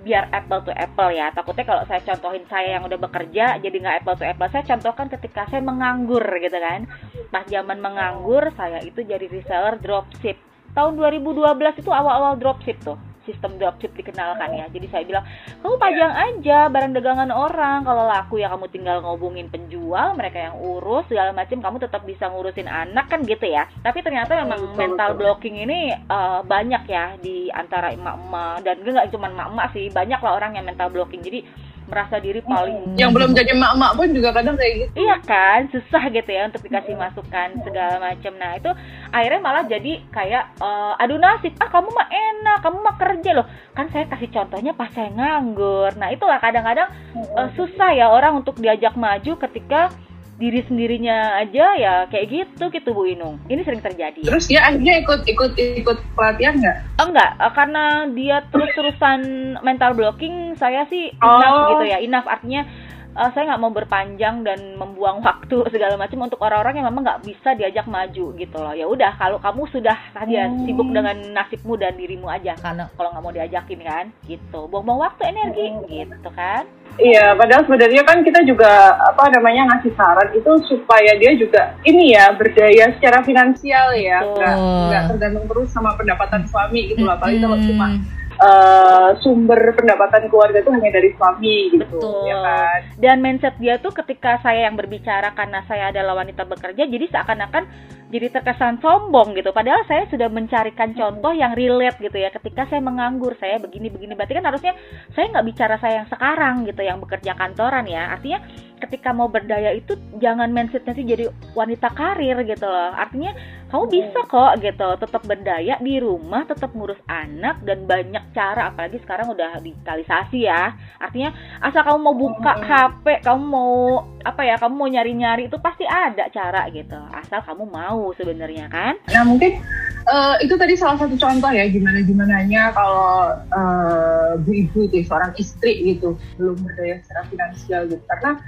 biar 0.00 0.24
apple 0.32 0.64
to 0.64 0.72
apple 0.72 1.10
ya. 1.12 1.28
Takutnya 1.36 1.64
kalau 1.68 1.82
saya 1.84 2.00
contohin 2.00 2.44
saya 2.48 2.80
yang 2.80 2.88
udah 2.88 2.96
bekerja 2.96 3.60
jadi 3.60 3.76
nggak 3.76 3.96
apple 4.00 4.16
to 4.16 4.24
apple. 4.24 4.48
Saya 4.48 4.64
contohkan 4.64 5.06
ketika 5.12 5.44
saya 5.52 5.60
menganggur 5.60 6.24
gitu 6.40 6.56
kan. 6.56 6.88
Pas 7.28 7.44
zaman 7.44 7.78
menganggur 7.84 8.48
saya 8.56 8.80
itu 8.80 9.04
jadi 9.04 9.28
reseller 9.28 9.76
dropship. 9.76 10.40
Tahun 10.72 10.92
2012 10.96 11.84
itu 11.84 11.90
awal-awal 11.92 12.40
dropship 12.40 12.80
tuh 12.80 12.96
sistem 13.26 13.58
dropship 13.58 13.92
dikenalkan 13.98 14.54
ya. 14.54 14.66
Jadi 14.70 14.86
saya 14.88 15.02
bilang, 15.04 15.24
kamu 15.60 15.74
pajang 15.76 16.12
aja 16.14 16.58
barang 16.70 16.92
dagangan 16.94 17.30
orang. 17.34 17.82
Kalau 17.82 18.06
laku 18.06 18.40
ya 18.40 18.48
kamu 18.54 18.66
tinggal 18.70 19.02
ngobungin 19.02 19.50
penjual, 19.50 20.14
mereka 20.14 20.38
yang 20.48 20.56
urus 20.62 21.04
segala 21.10 21.34
macam. 21.34 21.58
Kamu 21.58 21.76
tetap 21.82 22.06
bisa 22.06 22.30
ngurusin 22.30 22.70
anak 22.70 23.10
kan 23.10 23.26
gitu 23.26 23.44
ya. 23.44 23.66
Tapi 23.82 24.00
ternyata 24.00 24.38
memang 24.46 24.78
mental 24.78 25.18
blocking 25.18 25.58
ini 25.58 25.90
uh, 26.06 26.46
banyak 26.46 26.86
ya 26.86 27.18
di 27.18 27.50
antara 27.50 27.90
emak-emak 27.92 28.62
dan 28.62 28.76
nggak 28.86 29.10
cuma 29.10 29.26
emak-emak 29.28 29.66
sih, 29.74 29.90
banyak 29.90 30.20
lah 30.22 30.32
orang 30.38 30.54
yang 30.54 30.64
mental 30.64 30.88
blocking. 30.88 31.20
Jadi 31.20 31.65
merasa 31.86 32.18
diri 32.18 32.42
paling 32.42 32.98
yang 32.98 33.14
belum 33.14 33.32
jadi 33.32 33.54
emak-emak 33.54 33.92
pun 33.94 34.08
juga 34.10 34.30
kadang 34.34 34.58
kayak 34.58 34.74
gitu. 34.76 34.90
Iya 35.06 35.16
kan 35.22 35.60
susah 35.70 36.02
gitu 36.10 36.30
ya 36.30 36.50
untuk 36.50 36.62
dikasih 36.66 36.94
masukan 36.98 37.48
segala 37.62 38.02
macam 38.02 38.32
nah 38.36 38.52
itu 38.58 38.70
akhirnya 39.14 39.40
malah 39.40 39.64
jadi 39.64 39.92
kayak 40.10 40.44
uh, 40.58 40.98
adu 40.98 41.16
nasib 41.16 41.54
ah 41.62 41.70
kamu 41.70 41.88
mah 41.94 42.08
enak 42.10 42.58
kamu 42.62 42.78
mah 42.82 42.96
kerja 42.98 43.30
loh. 43.38 43.46
Kan 43.72 43.86
saya 43.94 44.04
kasih 44.10 44.28
contohnya 44.34 44.72
pas 44.74 44.90
saya 44.90 45.10
nganggur. 45.14 45.94
Nah 45.94 46.10
itulah 46.10 46.42
kadang-kadang 46.42 46.90
uh, 47.38 47.48
susah 47.54 47.94
ya 47.94 48.10
orang 48.10 48.42
untuk 48.42 48.58
diajak 48.58 48.98
maju 48.98 49.32
ketika 49.48 49.90
diri 50.36 50.60
sendirinya 50.68 51.40
aja 51.40 51.66
ya 51.80 51.94
kayak 52.12 52.26
gitu 52.28 52.68
gitu 52.68 52.88
Bu 52.92 53.08
Inung. 53.08 53.40
Ini 53.48 53.64
sering 53.64 53.80
terjadi. 53.80 54.20
Terus 54.20 54.48
dia 54.48 54.60
akhirnya 54.64 55.00
ikut 55.00 55.24
ikut 55.24 55.52
ikut 55.56 55.98
pelatihan 56.12 56.60
nggak? 56.60 56.76
Oh, 57.00 57.06
enggak, 57.08 57.30
eh, 57.40 57.52
karena 57.56 57.84
dia 58.12 58.36
terus-terusan 58.52 59.20
mental 59.64 59.96
blocking, 59.96 60.56
saya 60.60 60.84
sih 60.92 61.12
enough 61.16 61.56
oh. 61.56 61.68
gitu 61.76 61.84
ya. 61.88 61.98
Enough 62.04 62.28
artinya 62.28 62.68
uh, 63.16 63.30
saya 63.32 63.48
nggak 63.52 63.62
mau 63.64 63.72
berpanjang 63.72 64.44
dan 64.44 64.76
membuang 64.76 65.20
waktu 65.26 65.56
segala 65.72 65.96
macam 65.96 66.28
untuk 66.28 66.38
orang-orang 66.44 66.78
yang 66.78 66.86
memang 66.92 67.02
nggak 67.02 67.22
bisa 67.24 67.56
diajak 67.56 67.88
maju 67.88 68.36
gitu 68.36 68.56
loh. 68.60 68.74
Ya 68.76 68.86
udah, 68.86 69.16
kalau 69.16 69.40
kamu 69.40 69.64
sudah 69.72 69.96
tadi 70.12 70.36
ya 70.36 70.46
hmm. 70.46 70.68
sibuk 70.68 70.88
dengan 70.92 71.16
nasibmu 71.32 71.74
dan 71.80 71.96
dirimu 71.96 72.28
aja 72.28 72.52
karena 72.60 72.86
kalau 72.94 73.10
nggak 73.10 73.24
mau 73.24 73.34
diajakin 73.34 73.80
kan, 73.80 74.04
gitu. 74.28 74.68
Buang-buang 74.68 75.08
waktu, 75.08 75.22
energi, 75.32 75.66
hmm. 75.72 75.88
gitu 75.88 76.30
kan. 76.36 76.68
Iya, 76.96 77.36
padahal 77.36 77.68
sebenarnya 77.68 78.02
kan 78.08 78.24
kita 78.24 78.40
juga 78.48 78.96
apa 78.96 79.28
namanya 79.28 79.68
ngasih 79.68 79.92
saran 80.00 80.32
itu 80.32 80.52
supaya 80.64 81.12
dia 81.20 81.36
juga 81.36 81.76
ini 81.84 82.16
ya 82.16 82.32
berdaya 82.32 82.88
secara 82.96 83.20
finansial 83.20 83.92
ya, 83.92 84.24
nggak 84.24 84.56
nggak 84.88 85.02
tergantung 85.12 85.44
terus 85.44 85.68
sama 85.76 85.92
pendapatan 86.00 86.48
suami 86.48 86.88
gitu 86.88 87.04
lah. 87.04 87.20
Apalagi 87.20 87.44
kalau 87.44 87.58
cuma 87.60 88.00
uh, 88.40 89.16
sumber 89.24 89.72
pendapatan 89.76 90.28
keluarga 90.28 90.60
itu 90.60 90.70
hanya 90.72 90.90
dari 90.92 91.08
suami 91.16 91.56
gitu, 91.72 91.98
Betul. 91.98 92.28
ya 92.28 92.36
kan. 92.40 92.80
Dan 93.00 93.16
mindset 93.24 93.56
dia 93.60 93.80
tuh 93.80 93.92
ketika 93.92 94.40
saya 94.40 94.68
yang 94.68 94.76
berbicara 94.76 95.32
karena 95.32 95.64
saya 95.68 95.92
adalah 95.92 96.20
wanita 96.20 96.44
bekerja, 96.44 96.84
jadi 96.88 97.04
seakan-akan 97.10 97.64
jadi 98.06 98.30
terkesan 98.30 98.78
sombong 98.78 99.34
gitu. 99.34 99.50
Padahal 99.50 99.82
saya 99.90 100.06
sudah 100.06 100.30
mencarikan 100.30 100.94
contoh 100.94 101.34
yang 101.34 101.58
relate 101.58 101.98
gitu 101.98 102.14
ya. 102.14 102.30
Ketika 102.30 102.70
saya 102.70 102.78
menganggur, 102.78 103.34
saya 103.42 103.58
begini 103.58 103.90
begini. 103.90 104.14
Berarti 104.14 104.38
kan 104.38 104.46
harusnya 104.46 104.72
saya 105.10 105.26
nggak 105.34 105.46
bicara 105.50 105.74
saya 105.82 105.94
yang 106.04 106.08
sekarang 106.10 106.54
gitu, 106.70 106.80
yang 106.86 107.02
bekerja 107.02 107.34
kantoran 107.34 107.84
ya. 107.90 108.14
Artinya 108.14 108.46
ketika 108.78 109.10
mau 109.10 109.26
berdaya 109.26 109.74
itu 109.74 109.98
jangan 110.22 110.52
mindsetnya 110.54 110.94
sih 110.94 111.02
jadi 111.02 111.24
wanita 111.58 111.90
karir 111.98 112.46
gitu 112.46 112.66
loh. 112.68 112.94
Artinya 112.94 113.34
kamu 113.66 113.84
bisa 113.90 114.20
kok 114.30 114.62
gitu, 114.62 114.88
tetap 115.02 115.22
berdaya 115.26 115.74
di 115.82 115.98
rumah, 115.98 116.46
tetap 116.46 116.70
ngurus 116.70 117.02
anak 117.10 117.58
dan 117.66 117.82
banyak 117.82 118.22
cara. 118.30 118.70
Apalagi 118.70 119.02
sekarang 119.02 119.34
udah 119.34 119.58
digitalisasi 119.58 120.46
ya. 120.46 120.70
Artinya 121.02 121.34
asal 121.58 121.82
kamu 121.82 121.98
mau 121.98 122.14
buka 122.14 122.52
HP, 122.62 123.26
kamu 123.26 123.42
mau 123.42 124.06
apa 124.22 124.42
ya, 124.46 124.54
kamu 124.58 124.74
mau 124.74 124.86
nyari-nyari 124.86 125.50
itu 125.50 125.58
pasti 125.58 125.82
ada 125.82 126.30
cara 126.30 126.70
gitu. 126.70 126.98
Asal 127.10 127.42
kamu 127.42 127.66
mau 127.66 128.14
sebenarnya 128.14 128.70
kan? 128.70 129.02
Nah 129.10 129.22
mungkin 129.26 129.58
uh, 130.06 130.38
itu 130.40 130.54
tadi 130.54 130.74
salah 130.78 130.96
satu 131.02 131.18
contoh 131.18 131.50
ya 131.50 131.66
gimana 131.66 131.98
gimananya 132.06 132.70
kalau 132.70 133.34
uh, 133.50 134.38
bu 134.40 134.50
ibu 134.54 134.86
itu 134.86 135.02
seorang 135.06 135.34
istri 135.36 135.94
gitu 135.94 136.14
belum 136.38 136.56
berdaya 136.62 137.02
secara 137.02 137.22
finansial 137.28 137.80
gitu 137.90 138.02
karena 138.06 138.38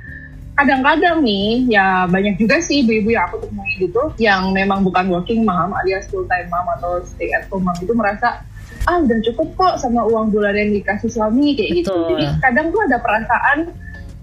kadang-kadang 0.59 1.23
nih 1.23 1.71
ya 1.71 2.11
banyak 2.11 2.35
juga 2.35 2.59
sih 2.59 2.83
ibu-ibu 2.83 3.15
yang 3.15 3.31
aku 3.31 3.47
temui 3.47 3.73
gitu 3.79 4.03
yang 4.19 4.51
memang 4.51 4.83
bukan 4.83 5.07
working 5.07 5.47
mom 5.47 5.71
alias 5.71 6.11
full 6.11 6.27
time 6.27 6.51
mom 6.51 6.67
atau 6.75 6.99
stay 7.07 7.31
at 7.31 7.47
home 7.47 7.63
mom 7.63 7.79
itu 7.79 7.95
merasa 7.95 8.43
ah 8.91 8.99
udah 8.99 9.19
cukup 9.23 9.49
kok 9.55 9.75
sama 9.79 10.03
uang 10.03 10.35
bulan 10.35 10.59
yang 10.59 10.75
dikasih 10.75 11.15
suami 11.15 11.55
kayak 11.55 11.87
gitu. 11.87 11.95
Betul. 11.95 11.95
gitu 11.95 12.11
jadi 12.11 12.25
kadang 12.43 12.67
tuh 12.75 12.81
ada 12.91 12.99
perasaan 12.99 13.59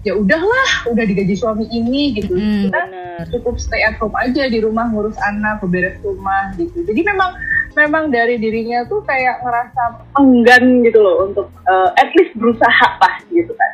ya 0.04 0.14
udahlah 0.14 0.70
udah 0.92 1.04
digaji 1.08 1.36
suami 1.40 1.66
ini 1.72 2.20
gitu 2.20 2.36
hmm, 2.36 2.70
kita 2.70 2.80
bener. 2.84 3.26
cukup 3.32 3.56
stay 3.58 3.82
at 3.82 3.96
home 3.98 4.14
aja 4.20 4.46
di 4.52 4.60
rumah 4.60 4.92
ngurus 4.92 5.16
anak 5.24 5.64
beberes 5.64 5.98
rumah 6.04 6.52
gitu 6.60 6.84
jadi 6.84 7.16
memang 7.16 7.32
memang 7.80 8.12
dari 8.12 8.38
dirinya 8.38 8.84
tuh 8.86 9.02
kayak 9.08 9.40
ngerasa 9.42 10.04
enggan 10.20 10.84
gitu 10.84 11.00
loh 11.00 11.32
untuk 11.32 11.48
uh, 11.66 11.90
at 11.96 12.12
least 12.14 12.36
berusaha 12.38 12.90
lah 13.02 13.16
gitu 13.32 13.56
kan 13.56 13.72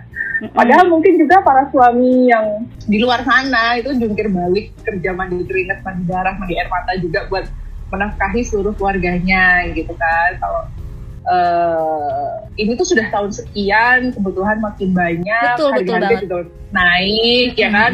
Padahal 0.50 0.90
mungkin 0.90 1.22
juga 1.22 1.46
para 1.46 1.70
suami 1.70 2.34
yang 2.34 2.66
di 2.90 2.98
luar 2.98 3.22
sana 3.22 3.78
itu 3.78 3.94
jungkir 3.94 4.26
balik 4.34 4.74
kerja 4.82 5.14
mandi 5.14 5.46
keringat, 5.46 5.86
mandi 5.86 6.04
darah, 6.10 6.34
mandi 6.42 6.58
air 6.58 6.66
mata 6.66 6.98
juga 6.98 7.30
buat 7.30 7.46
menafkahi 7.94 8.42
seluruh 8.42 8.74
keluarganya 8.74 9.70
gitu 9.78 9.94
kan. 9.94 10.42
Kalau 10.42 10.62
uh, 11.30 12.42
ini 12.58 12.74
tuh 12.74 12.90
sudah 12.90 13.06
tahun 13.14 13.30
sekian 13.30 14.18
kebutuhan 14.18 14.58
makin 14.66 14.98
banyak 14.98 15.54
betul, 15.62 15.70
harga-harga 15.78 16.26
juga 16.26 16.38
naik 16.74 17.54
ya 17.54 17.70
kan? 17.70 17.92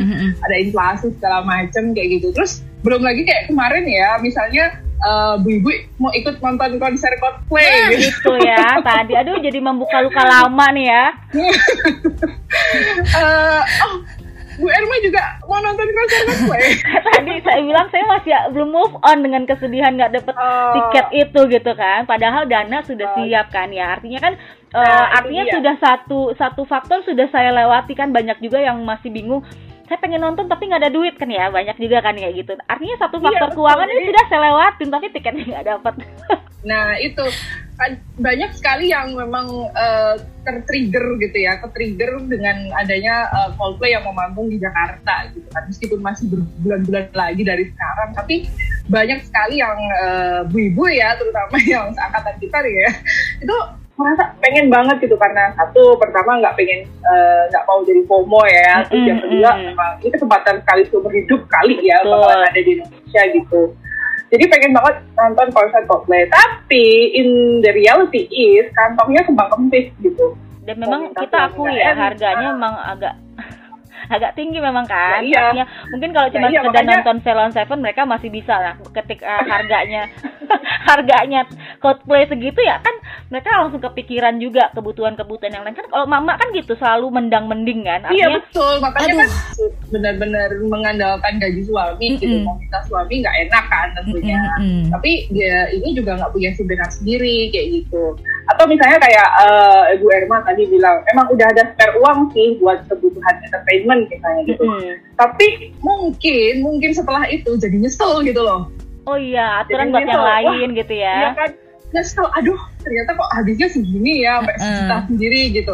Ada 0.47 0.55
inflasi 0.63 1.11
segala 1.19 1.43
macam 1.43 1.91
kayak 1.91 2.21
gitu. 2.21 2.31
Terus 2.31 2.63
belum 2.87 3.03
lagi 3.03 3.27
kayak 3.27 3.51
kemarin 3.51 3.83
ya 3.83 4.15
misalnya 4.23 4.86
uh, 5.03 5.35
Bu 5.41 5.49
Ibu 5.61 5.69
mau 6.01 6.11
ikut 6.13 6.41
nonton 6.41 6.77
konser 6.81 7.11
Coldplay 7.21 7.67
nah, 7.67 7.89
gitu. 7.93 8.33
ya 8.41 8.65
tadi 8.81 9.13
aduh 9.13 9.37
jadi 9.41 9.59
membuka 9.61 10.01
luka 10.01 10.23
lama 10.23 10.65
nih 10.73 10.85
ya 10.89 11.05
uh, 13.17 13.61
oh 13.85 13.95
Bu 14.57 14.65
Erma 14.73 14.97
juga 15.05 15.21
mau 15.45 15.61
nonton 15.61 15.85
konser 15.85 16.19
Coldplay. 16.25 16.81
Tadi 17.13 17.33
saya 17.45 17.61
bilang 17.61 17.87
saya 17.93 18.03
masih 18.09 18.33
belum 18.57 18.69
move 18.73 18.95
on 19.05 19.21
dengan 19.21 19.45
kesedihan 19.45 19.93
nggak 19.93 20.17
dapet 20.17 20.33
uh, 20.33 20.73
tiket 20.73 21.07
itu 21.13 21.39
gitu 21.53 21.71
kan. 21.77 22.09
Padahal 22.09 22.49
dana 22.49 22.81
sudah 22.81 23.05
uh, 23.05 23.15
siap 23.21 23.53
kan 23.53 23.69
ya. 23.69 23.93
Artinya 23.93 24.17
kan 24.17 24.33
uh, 24.73 24.81
nah, 24.81 25.21
artinya 25.21 25.45
iya. 25.45 25.53
sudah 25.53 25.75
satu 25.77 26.19
satu 26.33 26.65
faktor 26.65 27.05
sudah 27.05 27.29
saya 27.29 27.53
lewati 27.53 27.93
kan 27.93 28.09
banyak 28.09 28.41
juga 28.41 28.57
yang 28.57 28.81
masih 28.81 29.13
bingung 29.13 29.45
saya 29.87 29.99
pengen 30.03 30.19
nonton 30.19 30.51
tapi 30.51 30.67
nggak 30.67 30.83
ada 30.83 30.91
duit 30.91 31.15
kan 31.15 31.31
ya 31.31 31.47
banyak 31.47 31.79
juga 31.79 32.03
kan 32.03 32.13
kayak 32.19 32.35
gitu. 32.35 32.53
Artinya 32.67 32.95
satu 32.99 33.17
iya, 33.19 33.25
faktor 33.31 33.49
iya, 33.49 33.55
keuangan 33.55 33.87
ini 33.87 34.03
sudah 34.11 34.23
saya 34.27 34.41
lewatin 34.43 34.89
tapi 34.91 35.05
tiketnya 35.15 35.43
nggak 35.47 35.67
dapat. 35.67 35.93
Nah 36.67 36.99
itu. 36.99 37.23
Kan 37.77 38.01
banyak 38.17 38.57
sekali 38.57 38.89
yang 38.89 39.13
memang 39.13 39.69
uh, 39.77 40.17
tertrigger 40.41 41.21
gitu 41.21 41.45
ya 41.45 41.61
tertrigger 41.61 42.17
dengan 42.25 42.73
adanya 42.73 43.29
uh, 43.29 43.53
Coldplay 43.53 43.93
yang 43.93 44.01
memanggung 44.01 44.49
di 44.49 44.57
Jakarta 44.57 45.29
gitu 45.31 45.45
kan. 45.53 45.63
Meskipun 45.69 46.01
masih 46.01 46.25
berbulan-bulan 46.27 47.13
lagi 47.13 47.45
dari 47.45 47.69
sekarang 47.69 48.17
tapi 48.17 48.49
banyak 48.89 49.21
sekali 49.23 49.61
yang 49.61 49.77
uh, 50.03 50.41
bu-ibu 50.49 50.89
ya 50.89 51.15
terutama 51.21 51.55
yang 51.77 51.93
seangkatan 51.93 52.35
kita 52.41 52.57
nih 52.65 52.73
ya. 52.73 52.91
Itu 53.45 53.57
merasa 53.97 54.29
pengen 54.37 54.69
banget 54.69 55.09
gitu 55.09 55.17
karena 55.17 55.49
satu 55.57 55.97
pertama 55.97 56.37
nggak 56.37 56.53
pengen 56.53 56.85
eh, 56.85 57.41
nggak 57.49 57.63
uh, 57.65 57.67
mau 57.67 57.81
jadi 57.81 58.01
FOMO 58.05 58.41
ya. 58.45 58.73
Terus 58.85 59.03
yang 59.09 59.19
kedua 59.25 59.49
memang 59.57 59.91
ini 60.05 60.09
kesempatan 60.13 60.55
sekali 60.61 60.81
seumur 60.87 61.11
hidup 61.11 61.41
kali 61.49 61.81
ya 61.81 62.05
bakalan 62.05 62.45
ada 62.45 62.61
di 62.61 62.71
Indonesia 62.77 63.21
gitu. 63.33 63.61
Jadi 64.27 64.43
pengen 64.51 64.71
banget 64.75 64.95
nonton 65.17 65.47
konser 65.55 65.81
Coldplay. 65.89 66.29
Tapi 66.29 67.15
in 67.17 67.59
the 67.65 67.71
reality 67.73 68.29
is 68.29 68.69
kantongnya 68.75 69.25
kembang 69.25 69.49
kempis 69.49 69.89
gitu. 70.03 70.37
Dan 70.67 70.83
memang 70.83 71.15
kita 71.15 71.47
akui 71.47 71.73
ya 71.73 71.95
harganya 71.95 72.53
memang 72.53 72.75
agak 72.75 73.13
agak 74.07 74.35
tinggi 74.35 74.59
memang 74.59 74.85
kan. 74.87 75.23
Ya, 75.23 75.51
iya. 75.53 75.65
mungkin 75.91 76.11
kalau 76.15 76.27
cuma 76.31 76.47
ya, 76.47 76.51
iya, 76.51 76.59
sekedar 76.63 76.83
makanya... 76.83 76.95
nonton 77.03 77.17
Salon 77.23 77.51
Seven 77.51 77.79
mereka 77.83 78.01
masih 78.07 78.29
bisa 78.31 78.55
lah 78.55 78.73
ketika 78.95 79.43
harganya 79.43 80.07
harganya 80.89 81.41
cosplay 81.83 82.23
segitu 82.25 82.59
ya 82.63 82.79
kan 82.79 82.95
mereka 83.27 83.49
langsung 83.59 83.83
kepikiran 83.83 84.39
juga 84.39 84.71
kebutuhan-kebutuhan 84.71 85.51
yang 85.51 85.63
lain 85.67 85.75
kan 85.75 85.87
kalau 85.91 86.07
mama 86.07 86.39
kan 86.39 86.47
gitu 86.55 86.73
selalu 86.79 87.11
mendang-mending 87.11 87.83
kan 87.83 88.07
iya 88.11 88.31
betul 88.31 88.79
makanya 88.79 89.13
aduh. 89.13 89.19
kan 89.19 89.29
benar-benar 89.91 90.49
mengandalkan 90.63 91.33
gaji 91.43 91.61
suami 91.67 92.07
mm 92.07 92.15
-mm. 92.15 92.21
gitu 92.23 92.35
mau 92.47 92.55
minta 92.55 92.79
suami 92.87 93.13
nggak 93.19 93.37
enak 93.47 93.65
kan 93.67 93.87
tentunya 93.99 94.39
mm 94.39 94.63
-mm. 94.63 94.83
tapi 94.95 95.11
dia 95.35 95.67
ini 95.75 95.89
juga 95.95 96.11
nggak 96.17 96.31
punya 96.31 96.51
sebenarnya 96.55 96.95
sendiri 96.95 97.37
kayak 97.51 97.67
gitu 97.83 98.03
atau 98.47 98.63
misalnya 98.63 98.95
kayak 99.03 99.27
uh, 99.43 99.91
Ibu 99.99 100.07
Erma 100.07 100.39
tadi 100.47 100.63
bilang 100.71 101.03
emang 101.11 101.27
udah 101.35 101.47
ada 101.51 101.75
spare 101.75 101.99
uang 101.99 102.31
sih 102.31 102.55
buat 102.63 102.87
kebutuhan 102.87 103.35
entertainment 103.43 104.07
misalnya 104.07 104.41
gitu. 104.47 104.63
Mm 104.63 104.95
tapi 105.17 105.73
mungkin 105.81 106.61
mungkin 106.61 106.93
setelah 106.93 107.25
itu 107.25 107.57
jadi 107.57 107.73
nyesel 107.73 108.21
gitu 108.21 108.37
loh. 108.37 108.69
Oh 109.09 109.17
iya 109.17 109.65
aturan 109.65 109.89
jadi 109.89 109.93
buat 109.97 110.03
nyesel. 110.05 110.13
yang 110.13 110.25
lain 110.29 110.69
Wah, 110.69 110.77
gitu 110.77 110.93
ya. 110.93 111.15
iya 111.17 111.29
kan? 111.33 111.49
Nyesel. 111.89 112.25
Aduh 112.37 112.59
ternyata 112.85 113.09
kok 113.17 113.29
habisnya 113.33 113.67
segini 113.73 114.21
ya 114.21 114.37
sampai 114.37 114.55
mm. 114.61 115.01
sendiri 115.09 115.41
gitu. 115.57 115.73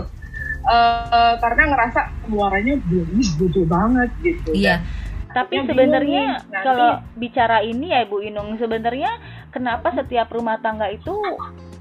Uh, 0.63 1.35
karena 1.43 1.75
ngerasa 1.75 1.99
pengeluarannya 2.23 2.75
belum 2.87 3.19
bodoh 3.35 3.65
banget 3.67 4.09
gitu. 4.23 4.55
Iya 4.55 4.79
tapi 5.33 5.65
sebenarnya 5.65 6.39
kalau 6.63 7.01
bicara 7.17 7.65
ini 7.65 7.89
ya 7.89 8.05
Bu 8.05 8.21
Inung 8.21 8.55
sebenarnya 8.61 9.09
kenapa 9.49 9.89
setiap 9.97 10.29
rumah 10.29 10.61
tangga 10.61 10.89
itu 10.93 11.13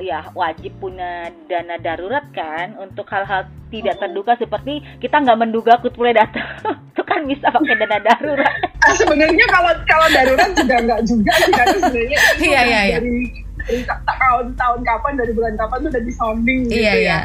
ya 0.01 0.29
wajib 0.33 0.73
punya 0.81 1.29
dana 1.47 1.77
darurat 1.77 2.25
kan 2.33 2.75
untuk 2.81 3.05
hal-hal 3.12 3.45
tidak 3.69 4.01
terduga 4.01 4.37
seperti 4.41 4.81
kita 5.01 5.21
nggak 5.21 5.41
menduga 5.41 5.77
kutule 5.81 6.12
datang 6.17 6.45
itu 6.93 7.03
kan 7.05 7.21
bisa 7.29 7.49
pakai 7.53 7.77
dana 7.77 7.99
darurat. 8.01 8.55
Ah, 8.83 8.95
sebenarnya 8.97 9.47
kalau 9.49 9.73
kalau 9.85 10.07
darurat 10.12 10.51
juga 10.57 10.77
nggak 10.81 11.01
juga 11.09 11.33
sih 11.45 11.53
karena 11.53 11.77
sebenarnya 11.81 12.19
iya, 12.49 12.61
iya, 12.65 12.81
iya. 12.88 12.97
dari 13.01 13.17
dari 13.62 13.81
tahun 13.87 14.47
tahun 14.59 14.81
kapan 14.83 15.12
dari 15.21 15.33
bulan 15.37 15.55
kapan 15.55 15.79
tuh 15.87 15.91
udah 15.95 16.05
disounding 16.05 16.61
gitu 16.67 16.83
iya, 16.83 16.93
ya. 16.93 16.99
Iya. 16.99 17.19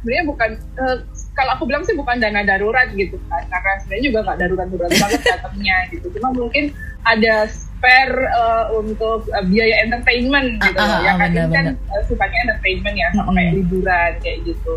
Sebenarnya 0.00 0.24
bukan 0.24 0.50
uh, 0.78 0.98
kalau 1.42 1.58
aku 1.58 1.66
bilang 1.66 1.82
sih 1.82 1.98
bukan 1.98 2.22
dana 2.22 2.46
darurat 2.46 2.86
gitu 2.94 3.18
kan 3.26 3.42
karena 3.50 3.72
sebenarnya 3.82 4.04
juga 4.06 4.18
nggak 4.22 4.38
darurat 4.38 4.66
darurat 4.70 4.92
banget 4.94 5.22
datangnya 5.34 5.76
gitu. 5.90 6.06
Cuma 6.14 6.28
mungkin 6.30 6.64
ada 7.02 7.34
spare 7.50 8.14
uh, 8.30 8.70
untuk 8.78 9.26
uh, 9.34 9.44
biaya 9.50 9.82
entertainment 9.82 10.62
gitu 10.62 10.78
uh, 10.78 10.86
uh, 10.86 11.00
ya 11.02 11.12
kan 11.18 11.30
bener, 11.34 11.50
kan 11.50 11.64
uh, 11.74 12.02
sifatnya 12.06 12.38
entertainment 12.46 12.94
ya 12.94 13.08
sama 13.10 13.18
mm 13.18 13.26
-hmm. 13.26 13.34
kayak 13.34 13.52
liburan 13.58 14.12
kayak 14.22 14.38
gitu. 14.46 14.72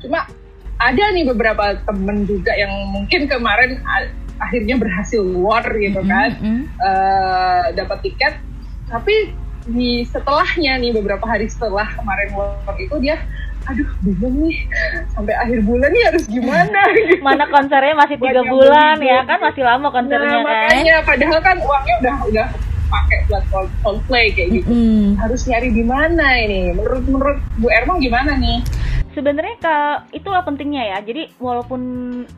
Cuma 0.00 0.24
ada 0.80 1.04
nih 1.12 1.24
beberapa 1.28 1.64
temen 1.84 2.24
juga 2.24 2.56
yang 2.56 2.72
mungkin 2.96 3.28
kemarin 3.28 3.76
akhirnya 4.40 4.76
berhasil 4.80 5.20
war 5.20 5.64
gitu 5.76 6.00
kan 6.04 6.32
mm 6.36 6.40
-hmm. 6.40 6.62
uh, 6.80 7.64
dapat 7.76 7.98
tiket 8.04 8.40
tapi 8.88 9.32
di 9.66 10.06
setelahnya 10.06 10.78
nih 10.78 10.94
beberapa 10.94 11.26
hari 11.26 11.50
setelah 11.50 11.90
kemarin 11.98 12.30
workshop 12.38 12.76
itu 12.78 12.96
dia 13.02 13.18
aduh 13.66 13.88
bingung 14.02 14.36
nih. 14.46 14.56
Sampai 15.14 15.34
akhir 15.34 15.58
bulan 15.66 15.90
nih 15.90 16.04
harus 16.08 16.24
gimana 16.30 16.80
gitu. 16.96 17.22
mana 17.22 17.44
konsernya 17.50 17.94
masih 17.98 18.16
tiga 18.18 18.42
bulan 18.46 18.96
ya? 19.02 19.20
kan 19.26 19.38
masih 19.42 19.62
lama 19.66 19.88
konsernya 19.90 20.38
nah, 20.38 20.42
kan. 20.42 20.46
makanya 20.46 20.94
padahal 21.02 21.40
kan 21.42 21.56
uangnya 21.58 21.94
udah 22.02 22.16
udah 22.30 22.46
pakai 22.86 23.18
buat 23.26 23.44
Coldplay 23.82 24.30
kayak 24.30 24.62
gitu. 24.62 24.70
Mm. 24.70 25.18
harus 25.18 25.42
nyari 25.50 25.68
di 25.74 25.84
mana 25.84 26.26
ini? 26.38 26.70
Menurut 26.74 27.04
menurut 27.10 27.38
Bu 27.58 27.66
Ermong 27.70 27.98
gimana 27.98 28.38
nih? 28.38 28.62
Sebenarnya 29.16 29.56
kalau 29.64 30.04
itulah 30.12 30.44
pentingnya 30.44 30.92
ya. 30.92 30.98
Jadi 31.00 31.32
walaupun 31.40 31.80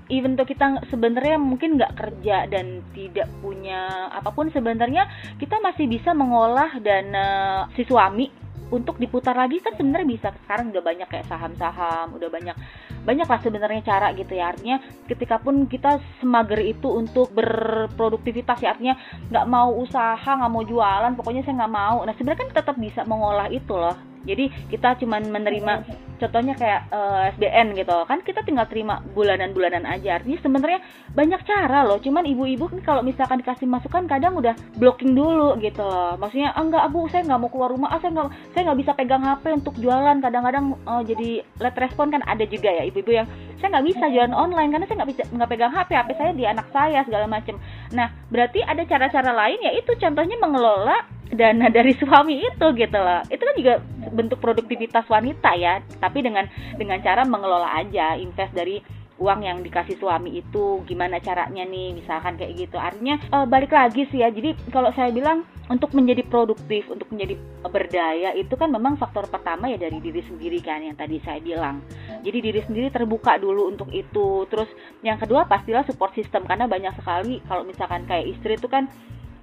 even 0.09 0.39
tuh 0.39 0.47
kita 0.47 0.79
sebenarnya 0.89 1.37
mungkin 1.37 1.75
nggak 1.75 1.97
kerja 1.99 2.47
dan 2.47 2.87
tidak 2.95 3.27
punya 3.43 4.09
apa 4.15 4.31
pun 4.31 4.49
sebenarnya 4.55 5.11
kita 5.43 5.59
masih 5.59 5.91
bisa 5.91 6.15
mengolah 6.15 6.71
dana 6.79 7.67
si 7.75 7.83
suami 7.83 8.48
untuk 8.69 9.01
diputar 9.01 9.35
lagi 9.35 9.61
kan 9.61 9.75
sebenarnya 9.77 10.09
bisa. 10.09 10.29
Sekarang 10.45 10.71
udah 10.71 10.83
banyak 10.85 11.09
kayak 11.09 11.27
saham-saham 11.29 12.15
udah 12.15 12.29
banyak 12.29 12.57
banyak 13.05 13.29
lah 13.29 13.41
sebenarnya 13.41 13.83
cara 13.85 14.13
gitu 14.13 14.33
ya. 14.37 14.53
Artinya 14.53 14.77
ketika 15.09 15.41
pun 15.41 15.65
kita 15.69 16.03
semager 16.21 16.61
itu 16.61 16.89
untuk 16.89 17.33
berproduktivitas 17.33 18.61
ya 18.61 18.77
artinya 18.77 18.95
nggak 19.33 19.47
mau 19.49 19.73
usaha 19.79 20.29
nggak 20.29 20.53
mau 20.53 20.65
jualan 20.65 21.13
pokoknya 21.17 21.43
saya 21.45 21.65
nggak 21.65 21.75
mau. 21.75 22.05
Nah 22.05 22.15
sebenarnya 22.17 22.41
kan 22.45 22.51
tetap 22.53 22.77
bisa 22.77 23.03
mengolah 23.09 23.49
itu 23.49 23.73
loh 23.73 24.18
jadi 24.27 24.51
kita 24.71 24.99
cuman 25.03 25.29
menerima 25.31 25.73
contohnya 26.19 26.55
kayak 26.59 26.91
uh, 26.91 27.31
eh, 27.31 27.33
SBN 27.39 27.79
gitu. 27.79 27.97
Kan 28.05 28.21
kita 28.27 28.43
tinggal 28.43 28.67
terima 28.67 29.01
bulanan-bulanan 29.15 29.87
aja. 29.87 30.19
Artinya 30.19 30.39
sebenarnya 30.43 30.81
banyak 31.15 31.41
cara 31.47 31.87
loh. 31.87 32.03
Cuman 32.03 32.27
ibu-ibu 32.27 32.67
kan 32.67 32.81
kalau 32.83 33.03
misalkan 33.07 33.39
dikasih 33.41 33.71
masukan 33.71 34.11
kadang 34.11 34.35
udah 34.35 34.53
blocking 34.77 35.15
dulu 35.15 35.55
gitu. 35.63 35.87
Maksudnya 36.19 36.53
ah, 36.53 36.63
enggak 36.67 36.85
bu 36.91 37.07
saya 37.09 37.23
nggak 37.25 37.41
mau 37.41 37.51
keluar 37.51 37.71
rumah. 37.71 37.95
Ah 37.95 38.03
saya 38.03 38.11
nggak 38.19 38.29
saya 38.53 38.63
nggak 38.69 38.81
bisa 38.83 38.93
pegang 38.99 39.23
HP 39.23 39.45
untuk 39.55 39.75
jualan. 39.79 40.17
Kadang-kadang 40.19 40.65
uh, 40.85 41.03
jadi 41.07 41.47
let 41.63 41.77
respon 41.79 42.11
kan 42.11 42.23
ada 42.27 42.45
juga 42.45 42.69
ya 42.69 42.83
ibu-ibu 42.85 43.15
yang 43.15 43.27
saya 43.59 43.79
nggak 43.79 43.87
bisa 43.91 44.05
jualan 44.11 44.35
online 44.35 44.71
karena 44.71 44.87
saya 44.87 44.97
nggak 45.03 45.11
bisa 45.15 45.23
nggak 45.35 45.51
pegang 45.51 45.73
HP 45.75 45.91
HP 45.95 46.11
saya 46.15 46.33
di 46.35 46.45
anak 46.47 46.67
saya 46.71 47.03
segala 47.03 47.27
macam 47.27 47.59
nah 47.91 48.09
berarti 48.31 48.63
ada 48.63 48.83
cara-cara 48.87 49.35
lain 49.35 49.59
ya 49.63 49.73
itu 49.75 49.93
contohnya 49.99 50.37
mengelola 50.39 50.99
dana 51.33 51.69
dari 51.69 51.93
suami 51.97 52.41
itu 52.41 52.67
gitu 52.77 52.99
loh. 52.99 53.23
Itu 53.29 53.43
kan 53.43 53.55
juga 53.57 53.75
bentuk 54.13 54.39
produktivitas 54.41 55.05
wanita 55.09 55.53
ya. 55.57 55.81
Tapi 56.01 56.25
dengan 56.25 56.49
dengan 56.77 56.99
cara 57.05 57.25
mengelola 57.29 57.69
aja 57.77 58.17
invest 58.17 58.53
dari 58.57 58.81
uang 59.19 59.43
yang 59.43 59.59
dikasih 59.67 59.99
suami 59.99 60.39
itu 60.39 60.87
gimana 60.87 61.19
caranya 61.19 61.67
nih 61.67 61.91
misalkan 61.99 62.39
kayak 62.39 62.55
gitu. 62.55 62.79
Artinya 62.79 63.19
uh, 63.35 63.47
balik 63.51 63.75
lagi 63.75 64.07
sih 64.09 64.23
ya. 64.23 64.31
Jadi 64.31 64.55
kalau 64.71 64.95
saya 64.95 65.11
bilang 65.11 65.43
untuk 65.69 65.93
menjadi 65.93 66.25
produktif 66.25 66.89
untuk 66.89 67.11
menjadi 67.13 67.37
berdaya 67.67 68.33
itu 68.39 68.55
kan 68.55 68.71
memang 68.73 68.97
faktor 68.97 69.29
pertama 69.29 69.69
ya 69.69 69.77
dari 69.77 69.99
diri 70.01 70.23
sendiri 70.25 70.63
kan 70.63 70.81
yang 70.81 70.95
tadi 70.95 71.19
saya 71.27 71.43
bilang. 71.43 71.83
Jadi 72.23 72.39
diri 72.39 72.61
sendiri 72.63 72.89
terbuka 72.95 73.37
dulu 73.43 73.69
untuk 73.69 73.91
itu. 73.91 74.47
Terus 74.47 74.71
yang 75.03 75.19
kedua 75.19 75.51
pastilah 75.51 75.83
support 75.85 76.15
system. 76.15 76.47
Karena 76.47 76.71
banyak 76.71 76.95
sekali 76.97 77.43
kalau 77.51 77.67
misalkan 77.67 78.07
kayak 78.07 78.39
istri 78.39 78.55
itu 78.55 78.71
kan 78.71 78.87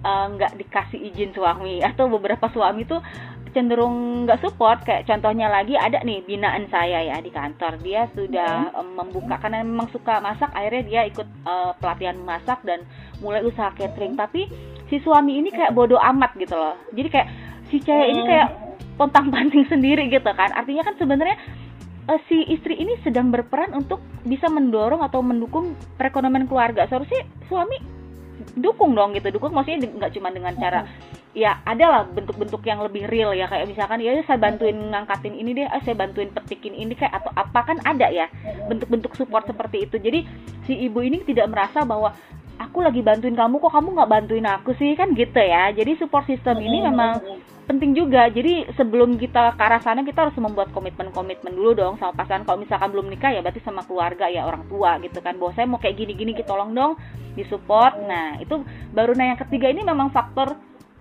nggak 0.04 0.52
uh, 0.54 0.58
dikasih 0.58 1.00
izin 1.14 1.32
suami. 1.32 1.80
Atau 1.80 2.12
beberapa 2.12 2.50
suami 2.52 2.84
tuh 2.84 3.00
cenderung 3.56 4.28
nggak 4.28 4.44
support. 4.44 4.84
Kayak 4.84 5.08
contohnya 5.08 5.48
lagi 5.48 5.80
ada 5.80 6.04
nih 6.04 6.28
binaan 6.28 6.68
saya 6.68 7.00
ya 7.08 7.18
di 7.24 7.32
kantor. 7.32 7.80
Dia 7.80 8.12
sudah 8.12 8.76
um, 8.76 9.00
membuka 9.00 9.40
karena 9.40 9.64
memang 9.64 9.88
suka 9.96 10.20
masak 10.20 10.52
akhirnya 10.52 10.84
dia 10.84 11.02
ikut 11.08 11.28
uh, 11.48 11.72
pelatihan 11.80 12.20
masak 12.20 12.60
dan 12.68 12.84
mulai 13.24 13.42
usaha 13.48 13.72
catering. 13.74 14.20
Tapi 14.20 14.52
si 14.92 15.00
suami 15.00 15.40
ini 15.40 15.50
kayak 15.50 15.72
bodoh 15.72 16.00
amat 16.00 16.36
gitu 16.36 16.54
loh. 16.54 16.76
Jadi 16.92 17.08
kayak 17.08 17.28
si 17.72 17.80
cewek 17.80 18.08
ini 18.12 18.22
kayak 18.28 18.50
pontang 19.00 19.32
panting 19.32 19.64
sendiri 19.72 20.12
gitu 20.12 20.32
kan. 20.36 20.52
Artinya 20.52 20.84
kan 20.84 20.96
sebenarnya 21.00 21.40
uh, 22.12 22.20
si 22.28 22.44
istri 22.52 22.78
ini 22.78 23.00
sedang 23.02 23.32
berperan 23.32 23.74
untuk 23.74 24.04
bisa 24.26 24.52
mendorong 24.52 25.02
atau 25.06 25.24
mendukung 25.24 25.74
perekonomian 25.96 26.46
keluarga. 26.46 26.86
Seharusnya 26.92 27.24
suami 27.48 27.95
dukung 28.56 28.96
dong 28.96 29.16
gitu 29.16 29.32
dukung 29.36 29.56
maksudnya 29.56 29.88
nggak 29.88 30.12
cuma 30.16 30.32
dengan 30.32 30.54
cara 30.56 30.88
ya 31.36 31.60
ada 31.68 31.86
lah 31.92 32.02
bentuk-bentuk 32.08 32.64
yang 32.64 32.80
lebih 32.80 33.12
real 33.12 33.36
ya 33.36 33.52
kayak 33.52 33.68
misalkan 33.68 34.00
ya 34.00 34.16
saya 34.24 34.40
bantuin 34.40 34.80
ngangkatin 34.80 35.36
ini 35.36 35.52
deh 35.52 35.68
eh, 35.68 35.82
saya 35.84 36.00
bantuin 36.00 36.32
petikin 36.32 36.72
ini 36.72 36.96
kayak 36.96 37.12
atau 37.12 37.32
apa 37.36 37.60
kan 37.68 37.78
ada 37.84 38.08
ya 38.08 38.32
bentuk-bentuk 38.72 39.12
support 39.20 39.44
seperti 39.44 39.84
itu. 39.84 40.00
Jadi 40.00 40.24
si 40.64 40.74
ibu 40.88 41.04
ini 41.04 41.28
tidak 41.28 41.52
merasa 41.52 41.84
bahwa 41.84 42.16
aku 42.56 42.80
lagi 42.80 43.04
bantuin 43.04 43.36
kamu 43.36 43.60
kok 43.60 43.76
kamu 43.76 43.88
nggak 44.00 44.12
bantuin 44.16 44.48
aku 44.48 44.72
sih? 44.80 44.96
Kan 44.96 45.12
gitu 45.12 45.36
ya. 45.36 45.76
Jadi 45.76 46.00
support 46.00 46.24
system 46.24 46.64
ini 46.64 46.88
memang 46.88 47.20
penting 47.66 47.98
juga. 47.98 48.30
Jadi 48.30 48.70
sebelum 48.78 49.18
kita 49.18 49.58
ke 49.58 49.62
arah 49.62 49.82
sana 49.82 50.06
kita 50.06 50.30
harus 50.30 50.38
membuat 50.38 50.72
komitmen-komitmen 50.72 51.52
dulu 51.52 51.74
dong 51.74 51.94
sama 51.98 52.14
pasangan. 52.14 52.46
Kalau 52.46 52.62
misalkan 52.62 52.90
belum 52.94 53.10
nikah 53.10 53.34
ya 53.34 53.42
berarti 53.42 53.62
sama 53.66 53.82
keluarga 53.84 54.30
ya 54.30 54.46
orang 54.46 54.64
tua 54.70 55.02
gitu 55.02 55.20
kan. 55.20 55.36
Bahwa 55.36 55.52
saya 55.58 55.66
mau 55.68 55.82
kayak 55.82 55.98
gini-gini 55.98 56.38
gitu 56.38 56.48
tolong 56.48 56.72
dong 56.72 56.96
disupport. 57.36 58.00
Nah 58.06 58.40
itu 58.40 58.62
baru 58.94 59.18
nah 59.18 59.36
yang 59.36 59.40
ketiga 59.42 59.68
ini 59.68 59.82
memang 59.82 60.14
faktor 60.14 60.56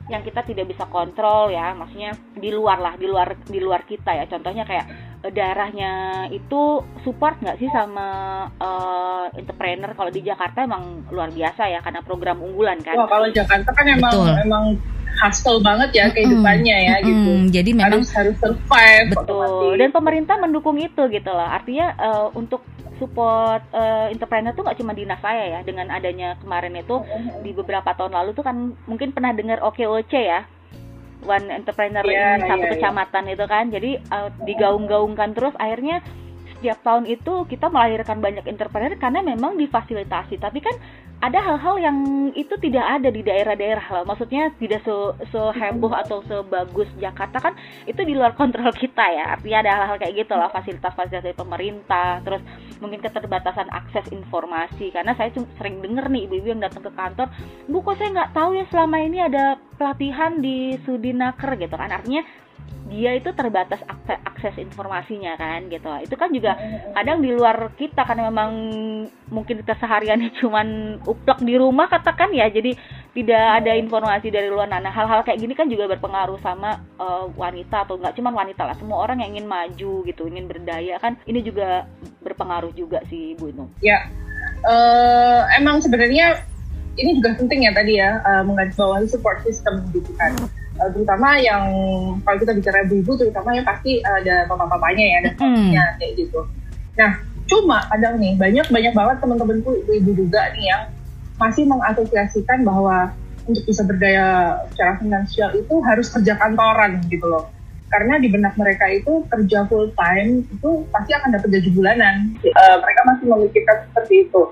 yang 0.09 0.21
kita 0.21 0.45
tidak 0.45 0.69
bisa 0.69 0.85
kontrol 0.89 1.53
ya. 1.53 1.77
Maksudnya 1.77 2.17
di 2.37 2.51
luar 2.51 2.81
lah 2.81 2.95
di 2.97 3.07
luar 3.09 3.37
di 3.45 3.61
luar 3.61 3.85
kita 3.85 4.17
ya. 4.17 4.25
Contohnya 4.29 4.65
kayak 4.65 4.87
eh, 5.25 5.33
darahnya 5.33 5.93
itu 6.33 6.81
support 7.05 7.41
nggak 7.41 7.61
sih 7.61 7.69
sama 7.73 8.09
uh, 8.57 9.29
entrepreneur? 9.37 9.93
Kalau 9.97 10.11
di 10.13 10.21
Jakarta 10.21 10.65
emang 10.65 11.09
luar 11.09 11.33
biasa 11.33 11.69
ya 11.69 11.81
karena 11.81 12.01
program 12.05 12.41
unggulan 12.41 12.81
kan. 12.85 12.97
Wah, 13.01 13.09
kalau 13.09 13.29
Jakarta 13.33 13.71
kan 13.73 13.87
emang 13.89 14.13
Betul. 14.13 14.33
emang 14.45 14.65
hustle 15.21 15.61
banget 15.63 15.91
ya 15.95 16.07
kehidupannya 16.11 16.77
ya 16.77 16.95
mm-hmm. 16.99 17.09
gitu. 17.09 17.33
Jadi 17.61 17.71
memang 17.75 18.03
harus 18.03 18.11
harus 18.15 18.37
survive. 18.41 19.09
Betul. 19.15 19.79
Dan 19.79 19.91
pemerintah 19.95 20.37
mendukung 20.41 20.77
itu 20.81 21.03
gitu 21.11 21.31
loh. 21.31 21.49
Artinya 21.49 21.95
uh, 21.99 22.27
untuk 22.35 22.65
support 22.99 23.63
uh, 23.75 24.07
entrepreneur 24.07 24.55
tuh 24.55 24.63
nggak 24.63 24.79
cuma 24.79 24.93
dinas 24.95 25.21
saya 25.23 25.59
ya. 25.59 25.61
Dengan 25.63 25.91
adanya 25.91 26.39
kemarin 26.43 26.75
itu 26.79 27.03
di 27.43 27.51
beberapa 27.55 27.95
tahun 27.95 28.15
lalu 28.15 28.31
tuh 28.35 28.45
kan 28.47 28.57
mungkin 28.87 29.15
pernah 29.15 29.31
dengar 29.35 29.63
OKOC 29.63 30.15
ya. 30.15 30.47
One 31.25 31.49
entrepreneur 31.49 32.05
yeah, 32.05 32.37
satu 32.37 32.53
yeah, 32.53 32.69
iya. 32.69 32.73
kecamatan 32.77 33.25
yeah. 33.25 33.35
itu 33.35 33.45
kan. 33.49 33.65
Jadi 33.73 33.91
uh, 34.13 34.29
digaung-gaungkan 34.45 35.33
terus 35.33 35.55
akhirnya 35.57 36.05
setiap 36.57 36.79
tahun 36.87 37.05
itu 37.11 37.45
kita 37.51 37.69
melahirkan 37.69 38.19
banyak 38.23 38.45
entrepreneur 38.49 38.95
karena 38.97 39.21
memang 39.21 39.59
difasilitasi. 39.61 40.41
Tapi 40.41 40.59
kan 40.63 40.75
ada 41.25 41.41
hal-hal 41.41 41.81
yang 41.81 41.99
itu 42.37 42.53
tidak 42.61 42.85
ada 42.85 43.09
di 43.09 43.25
daerah-daerah 43.25 44.05
maksudnya 44.05 44.53
tidak 44.61 44.85
se, 44.85 44.93
se 45.33 45.41
heboh 45.57 45.89
atau 45.97 46.21
sebagus 46.29 46.91
Jakarta 47.01 47.41
kan 47.41 47.55
itu 47.89 47.97
di 48.05 48.13
luar 48.13 48.37
kontrol 48.37 48.69
kita 48.77 49.05
ya. 49.09 49.39
Artinya 49.39 49.59
ada 49.65 49.71
hal-hal 49.81 49.97
kayak 50.01 50.15
gitu 50.27 50.35
lah 50.37 50.53
fasilitas-fasilitas 50.53 51.25
dari 51.25 51.37
pemerintah 51.37 52.21
terus 52.21 52.43
mungkin 52.83 53.01
keterbatasan 53.01 53.73
akses 53.73 54.11
informasi. 54.13 54.93
Karena 54.93 55.17
saya 55.17 55.33
sering 55.57 55.81
denger 55.81 56.13
nih 56.13 56.29
ibu-ibu 56.29 56.53
yang 56.53 56.63
datang 56.63 56.85
ke 56.85 56.93
kantor 56.93 57.29
bu 57.69 57.79
kok 57.81 57.97
saya 57.97 58.11
nggak 58.13 58.33
tahu 58.37 58.51
ya 58.59 58.65
selama 58.69 58.97
ini 59.01 59.19
ada 59.25 59.57
pelatihan 59.81 60.39
di 60.45 60.77
Sudinaker 60.85 61.57
gitu 61.57 61.75
kan. 61.75 61.89
Artinya 61.89 62.44
dia 62.85 63.17
itu 63.17 63.33
terbatas 63.33 63.81
akses, 63.81 64.21
akses 64.29 64.55
informasinya 64.61 65.41
kan 65.41 65.67
gitu. 65.73 65.89
Itu 66.05 66.15
kan 66.21 66.29
juga 66.31 66.53
kadang 66.93 67.25
di 67.25 67.33
luar 67.33 67.73
kita 67.81 68.05
karena 68.05 68.29
memang 68.29 68.51
mungkin 69.33 69.65
kita 69.65 69.75
sehariannya 69.81 70.31
cuman 70.45 71.01
uplek 71.09 71.41
di 71.41 71.57
rumah 71.57 71.89
katakan 71.89 72.31
ya. 72.37 72.47
Jadi 72.53 72.77
tidak 73.17 73.65
ada 73.65 73.73
informasi 73.73 74.29
dari 74.29 74.53
luar. 74.53 74.69
Nah 74.69 74.85
hal-hal 74.85 75.25
kayak 75.25 75.41
gini 75.41 75.57
kan 75.57 75.67
juga 75.73 75.89
berpengaruh 75.97 76.37
sama 76.45 76.85
uh, 77.01 77.27
wanita 77.33 77.89
atau 77.89 77.97
nggak 77.97 78.15
cuma 78.21 78.31
wanita 78.37 78.69
lah. 78.69 78.77
Semua 78.77 79.01
orang 79.01 79.25
yang 79.25 79.41
ingin 79.41 79.49
maju 79.49 80.05
gitu 80.05 80.29
ingin 80.29 80.45
berdaya 80.45 81.01
kan 81.01 81.17
ini 81.25 81.41
juga 81.41 81.89
berpengaruh 82.21 82.77
juga 82.77 83.01
sih 83.09 83.33
Bu 83.41 83.49
Inung. 83.49 83.73
Ya 83.81 84.13
uh, 84.69 85.49
emang 85.57 85.81
sebenarnya 85.81 86.45
ini 86.95 87.19
juga 87.19 87.35
penting 87.35 87.67
ya 87.67 87.73
tadi 87.75 87.99
ya 87.99 88.23
uh, 88.23 88.43
menggarisbawahi 88.47 89.09
support 89.11 89.43
system 89.43 89.83
gitu 89.91 90.13
kan 90.15 90.37
uh, 90.81 90.91
terutama 90.93 91.39
yang 91.39 91.65
kalau 92.23 92.39
kita 92.41 92.53
bicara 92.55 92.79
ibu-ibu 92.87 93.13
terutama 93.19 93.55
yang 93.55 93.67
pasti 93.67 94.01
ada 94.03 94.47
bapak-bapaknya 94.51 95.05
ya 95.05 95.17
ada 95.25 95.31
suaminya 95.39 95.85
hmm. 95.85 95.97
kayak 96.01 96.13
gitu. 96.19 96.41
Nah 96.99 97.11
cuma 97.45 97.79
kadang 97.93 98.17
nih 98.17 98.33
banyak 98.41 98.67
banyak 98.73 98.93
banget 98.97 99.17
teman-temanku 99.21 99.71
ibu-ibu 99.85 100.11
juga 100.27 100.49
nih 100.57 100.65
yang 100.73 100.83
masih 101.37 101.67
mengasosiasikan 101.67 102.65
bahwa 102.65 103.13
untuk 103.45 103.65
bisa 103.69 103.85
berdaya 103.85 104.57
secara 104.73 104.97
finansial 104.97 105.51
itu 105.53 105.75
harus 105.85 106.09
kerja 106.09 106.39
kantoran 106.41 107.05
gitu 107.13 107.29
loh 107.29 107.53
karena 107.93 108.19
di 108.19 108.29
benak 108.33 108.57
mereka 108.59 108.91
itu 108.91 109.23
kerja 109.31 109.69
full 109.71 109.93
time 109.95 110.43
itu 110.43 110.71
pasti 110.91 111.13
akan 111.15 111.37
dapat 111.37 111.49
gaji 111.53 111.71
bulanan 111.71 112.33
uh, 112.43 112.77
mereka 112.81 113.01
masih 113.07 113.25
memikirkan 113.31 113.77
seperti 113.91 114.15
itu 114.27 114.43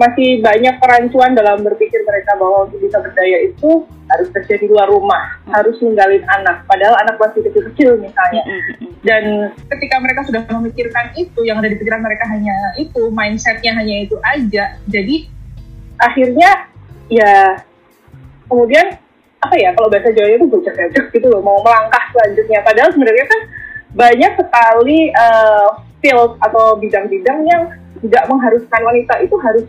masih 0.00 0.40
banyak 0.40 0.80
perancuan 0.80 1.36
dalam 1.36 1.60
berpikir 1.60 2.00
mereka 2.08 2.32
bahwa 2.40 2.64
untuk 2.64 2.80
bisa 2.80 2.96
berdaya 3.04 3.44
itu 3.44 3.84
harus 4.08 4.32
kerja 4.32 4.56
di 4.56 4.66
luar 4.72 4.88
rumah, 4.88 5.36
hmm. 5.44 5.52
harus 5.52 5.76
ninggalin 5.84 6.24
anak, 6.40 6.64
padahal 6.64 6.96
anak 7.04 7.20
masih 7.20 7.44
kecil-kecil 7.44 8.00
misalnya. 8.00 8.40
Hmm, 8.48 8.62
hmm. 8.80 8.92
Dan 9.04 9.24
ketika 9.68 10.00
mereka 10.00 10.24
sudah 10.24 10.40
memikirkan 10.48 11.12
itu, 11.20 11.44
yang 11.44 11.60
ada 11.60 11.68
di 11.68 11.76
pikiran 11.76 12.00
mereka 12.00 12.24
hanya 12.32 12.56
itu, 12.80 13.12
mindsetnya 13.12 13.76
hanya 13.76 14.08
itu 14.08 14.16
aja. 14.24 14.80
Jadi 14.88 15.28
akhirnya 16.00 16.50
ya 17.12 17.60
kemudian 18.48 18.96
apa 19.40 19.54
ya 19.60 19.76
kalau 19.76 19.92
bahasa 19.92 20.16
Jawa 20.16 20.32
itu 20.32 20.48
bocor-bocor 20.48 21.04
gitu 21.12 21.26
loh, 21.28 21.44
mau 21.44 21.60
melangkah 21.60 22.08
selanjutnya. 22.16 22.64
Padahal 22.64 22.90
sebenarnya 22.96 23.26
kan 23.28 23.40
banyak 23.90 24.32
sekali 24.32 24.98
uh, 25.12 25.68
field 26.00 26.40
atau 26.40 26.80
bidang-bidang 26.80 27.44
yang 27.44 27.62
tidak 28.00 28.24
mengharuskan 28.32 28.80
wanita 28.80 29.14
itu 29.20 29.36
harus 29.36 29.64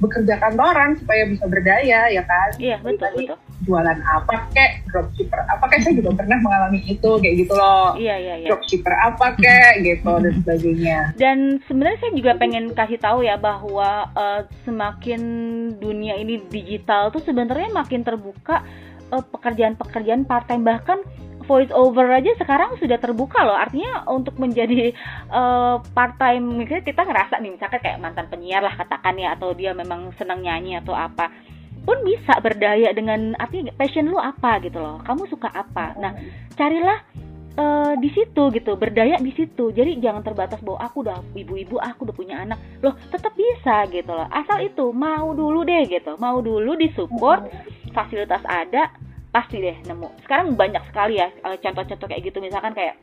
bekerja 0.00 0.34
kantoran 0.40 0.96
supaya 0.96 1.22
bisa 1.28 1.44
berdaya 1.46 2.08
ya 2.08 2.22
kan? 2.24 2.50
Iya 2.56 2.76
betul 2.80 3.06
Jadi, 3.12 3.24
betul. 3.28 3.38
jualan 3.68 3.98
apa 4.00 4.34
kek 4.56 4.70
dropshipper 4.88 5.40
apa 5.44 5.64
kek 5.68 5.80
saya 5.84 5.94
juga 6.00 6.10
pernah 6.16 6.38
mengalami 6.40 6.80
itu 6.88 7.10
kayak 7.20 7.34
gitu 7.44 7.52
loh. 7.52 7.92
Iya 8.00 8.16
iya 8.16 8.34
iya. 8.40 8.48
Dropshipper 8.48 8.94
apa 8.96 9.26
kek 9.36 9.74
gitu 9.84 10.12
dan 10.16 10.32
sebagainya. 10.40 10.98
Dan 11.20 11.38
sebenarnya 11.68 11.98
saya 12.00 12.12
juga 12.16 12.32
pengen 12.40 12.64
kasih 12.72 12.98
tahu 12.98 13.20
ya 13.22 13.36
bahwa 13.36 14.08
uh, 14.16 14.42
semakin 14.64 15.20
dunia 15.76 16.16
ini 16.16 16.40
digital 16.48 17.12
tuh 17.12 17.20
sebenarnya 17.20 17.68
makin 17.70 18.00
terbuka 18.00 18.64
pekerjaan-pekerjaan 19.10 20.22
part 20.22 20.46
time 20.46 20.62
bahkan 20.62 21.02
voice 21.44 21.72
over 21.72 22.06
aja 22.10 22.32
sekarang 22.36 22.76
sudah 22.76 22.98
terbuka 23.00 23.40
loh. 23.44 23.56
Artinya 23.56 24.04
untuk 24.08 24.36
menjadi 24.36 24.92
uh, 25.30 25.80
part 25.92 26.16
time 26.20 26.64
misalnya 26.64 26.84
kita 26.84 27.02
ngerasa 27.04 27.40
nih 27.40 27.52
misalkan 27.56 27.80
kayak 27.80 28.00
mantan 28.00 28.26
penyiar 28.28 28.64
lah 28.64 28.74
katakan 28.76 29.16
ya 29.16 29.36
atau 29.36 29.52
dia 29.56 29.72
memang 29.72 30.12
senang 30.16 30.44
nyanyi 30.44 30.80
atau 30.80 30.94
apa 30.94 31.32
pun 31.80 31.96
bisa 32.04 32.36
berdaya 32.44 32.92
dengan 32.92 33.32
artinya 33.40 33.72
passion 33.74 34.08
lu 34.08 34.20
apa 34.20 34.60
gitu 34.60 34.78
loh. 34.78 35.00
Kamu 35.00 35.26
suka 35.32 35.48
apa? 35.48 35.96
Nah 35.96 36.12
carilah 36.54 36.98
uh, 37.56 37.92
di 37.96 38.12
situ 38.12 38.52
gitu 38.52 38.76
berdaya 38.76 39.16
di 39.16 39.32
situ. 39.32 39.72
Jadi 39.72 39.96
jangan 39.98 40.20
terbatas 40.20 40.60
bahwa 40.60 40.80
aku 40.84 41.02
udah 41.02 41.24
ibu-ibu 41.32 41.80
aku 41.80 42.04
udah 42.04 42.16
punya 42.16 42.36
anak. 42.44 42.60
Loh 42.84 42.94
tetap 43.08 43.32
bisa 43.32 43.88
gitu 43.88 44.12
loh. 44.12 44.28
Asal 44.28 44.60
itu 44.64 44.92
mau 44.92 45.32
dulu 45.32 45.64
deh 45.64 45.88
gitu 45.88 46.20
mau 46.20 46.38
dulu 46.44 46.76
disupport 46.76 47.48
fasilitas 47.90 48.44
ada 48.46 48.92
pasti 49.30 49.62
deh 49.62 49.76
nemu. 49.86 50.08
Sekarang 50.26 50.58
banyak 50.58 50.82
sekali 50.90 51.18
ya 51.22 51.30
eh, 51.30 51.56
contoh-contoh 51.58 52.06
kayak 52.06 52.22
gitu. 52.26 52.38
Misalkan 52.42 52.74
kayak 52.74 52.98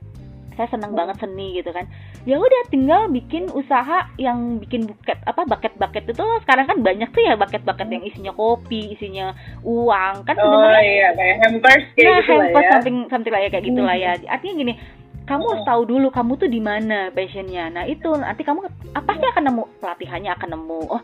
saya 0.57 0.73
seneng 0.73 0.97
banget 0.97 1.21
seni 1.21 1.53
gitu 1.53 1.69
kan. 1.69 1.85
Ya 2.25 2.41
udah 2.41 2.61
tinggal 2.73 3.07
bikin 3.13 3.45
usaha 3.53 4.09
yang 4.17 4.57
bikin 4.57 4.89
buket 4.89 5.21
apa 5.23 5.45
buket-buket 5.45 6.09
itu 6.09 6.25
sekarang 6.43 6.65
kan 6.65 6.77
banyak 6.81 7.09
tuh 7.13 7.21
ya 7.21 7.37
buket-buket 7.37 7.87
yang 7.93 8.03
isinya 8.03 8.33
kopi 8.33 8.97
isinya 8.97 9.37
uang. 9.61 10.25
Kan 10.25 10.35
oh, 10.41 10.43
sebenarnya 10.43 10.81
iya 10.81 11.09
kayak 11.13 11.35
hampers 11.45 11.85
kayak 11.93 12.09
nah, 12.09 12.19
gitu 12.19 12.33
hampers 12.33 12.65
ya. 12.65 12.71
something 12.73 12.97
something 13.07 13.33
lah 13.33 13.41
ya 13.45 13.49
kayak 13.53 13.65
gitu 13.69 13.81
lah 13.85 13.95
ya. 13.95 14.11
Hmm. 14.17 14.33
artinya 14.33 14.55
gini 14.57 14.73
kamu 15.27 15.43
harus 15.43 15.63
tahu 15.67 15.81
dulu 15.83 16.07
kamu 16.07 16.39
tuh 16.39 16.47
di 16.47 16.63
mana 16.63 17.11
passionnya. 17.11 17.67
Nah 17.67 17.83
itu 17.83 18.07
nanti 18.15 18.47
kamu 18.47 18.63
apa 18.95 19.11
sih 19.19 19.27
akan 19.27 19.43
nemu 19.51 19.63
pelatihannya 19.83 20.31
akan 20.39 20.49
nemu. 20.55 20.79
Oh 20.87 21.01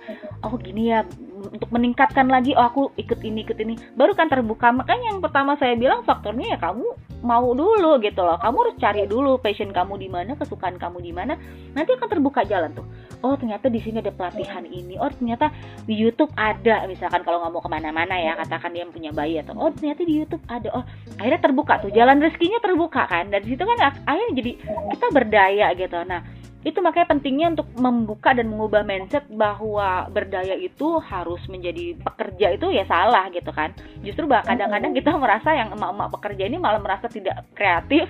oh 0.48 0.54
gini 0.64 0.96
ya 0.96 1.04
untuk 1.44 1.68
meningkatkan 1.76 2.32
lagi 2.32 2.56
oh 2.56 2.64
aku 2.64 2.96
ikut 2.96 3.20
ini 3.20 3.44
ikut 3.44 3.60
ini. 3.60 3.76
Baru 4.00 4.16
kan 4.16 4.32
terbuka. 4.32 4.72
Makanya 4.72 5.12
yang 5.12 5.20
pertama 5.20 5.60
saya 5.60 5.76
bilang 5.76 6.08
faktornya 6.08 6.56
ya 6.56 6.58
kamu 6.58 6.88
mau 7.24 7.52
dulu 7.52 8.00
gitu 8.00 8.24
loh. 8.24 8.40
Kamu 8.40 8.56
harus 8.64 8.76
cari 8.80 9.04
dulu 9.04 9.40
passion 9.44 9.76
kamu 9.76 10.00
di 10.00 10.08
mana 10.08 10.40
kesukaan 10.40 10.80
kamu 10.80 11.04
di 11.04 11.12
mana. 11.12 11.36
Nanti 11.76 11.92
akan 11.92 12.08
terbuka 12.08 12.48
jalan 12.48 12.72
tuh. 12.72 12.88
Oh 13.24 13.36
ternyata 13.36 13.68
di 13.68 13.80
sini 13.84 14.00
ada 14.00 14.12
pelatihan 14.12 14.64
ini. 14.64 14.96
Oh 15.00 15.12
ternyata 15.12 15.52
di 15.84 16.00
YouTube 16.00 16.32
ada. 16.40 16.88
Misalkan 16.88 17.28
kalau 17.28 17.44
nggak 17.44 17.52
mau 17.52 17.64
ke 17.64 17.72
mana-mana 17.72 18.16
ya 18.16 18.40
katakan 18.40 18.72
dia 18.72 18.88
punya 18.88 19.12
bayi 19.12 19.44
atau 19.44 19.56
oh 19.60 19.72
ternyata 19.76 20.04
di 20.08 20.24
YouTube 20.24 20.44
ada. 20.48 20.72
Oh 20.72 20.84
akhirnya 21.20 21.40
terbuka 21.44 21.74
tuh. 21.84 21.92
Jalan 21.92 22.24
rezekinya 22.24 22.64
terbuka 22.64 23.04
kan. 23.04 23.28
Dari 23.32 23.52
situ 23.52 23.64
kan 23.64 23.80
akhirnya 24.14 24.34
jadi 24.38 24.52
kita 24.94 25.08
berdaya 25.10 25.68
gitu. 25.74 26.00
Nah 26.06 26.22
itu 26.64 26.80
makanya 26.80 27.12
pentingnya 27.12 27.48
untuk 27.60 27.68
membuka 27.76 28.32
dan 28.32 28.48
mengubah 28.48 28.88
mindset 28.88 29.28
bahwa 29.28 30.08
berdaya 30.08 30.56
itu 30.56 30.96
harus 31.04 31.44
menjadi 31.52 32.00
pekerja 32.00 32.56
itu 32.56 32.72
ya 32.72 32.88
salah 32.88 33.28
gitu 33.36 33.52
kan. 33.52 33.76
Justru 34.00 34.32
kadang-kadang 34.32 34.96
kita 34.96 35.12
merasa 35.20 35.52
yang 35.52 35.76
emak-emak 35.76 36.10
pekerja 36.16 36.44
ini 36.48 36.56
malah 36.56 36.80
merasa 36.80 37.12
tidak 37.12 37.44
kreatif 37.52 38.08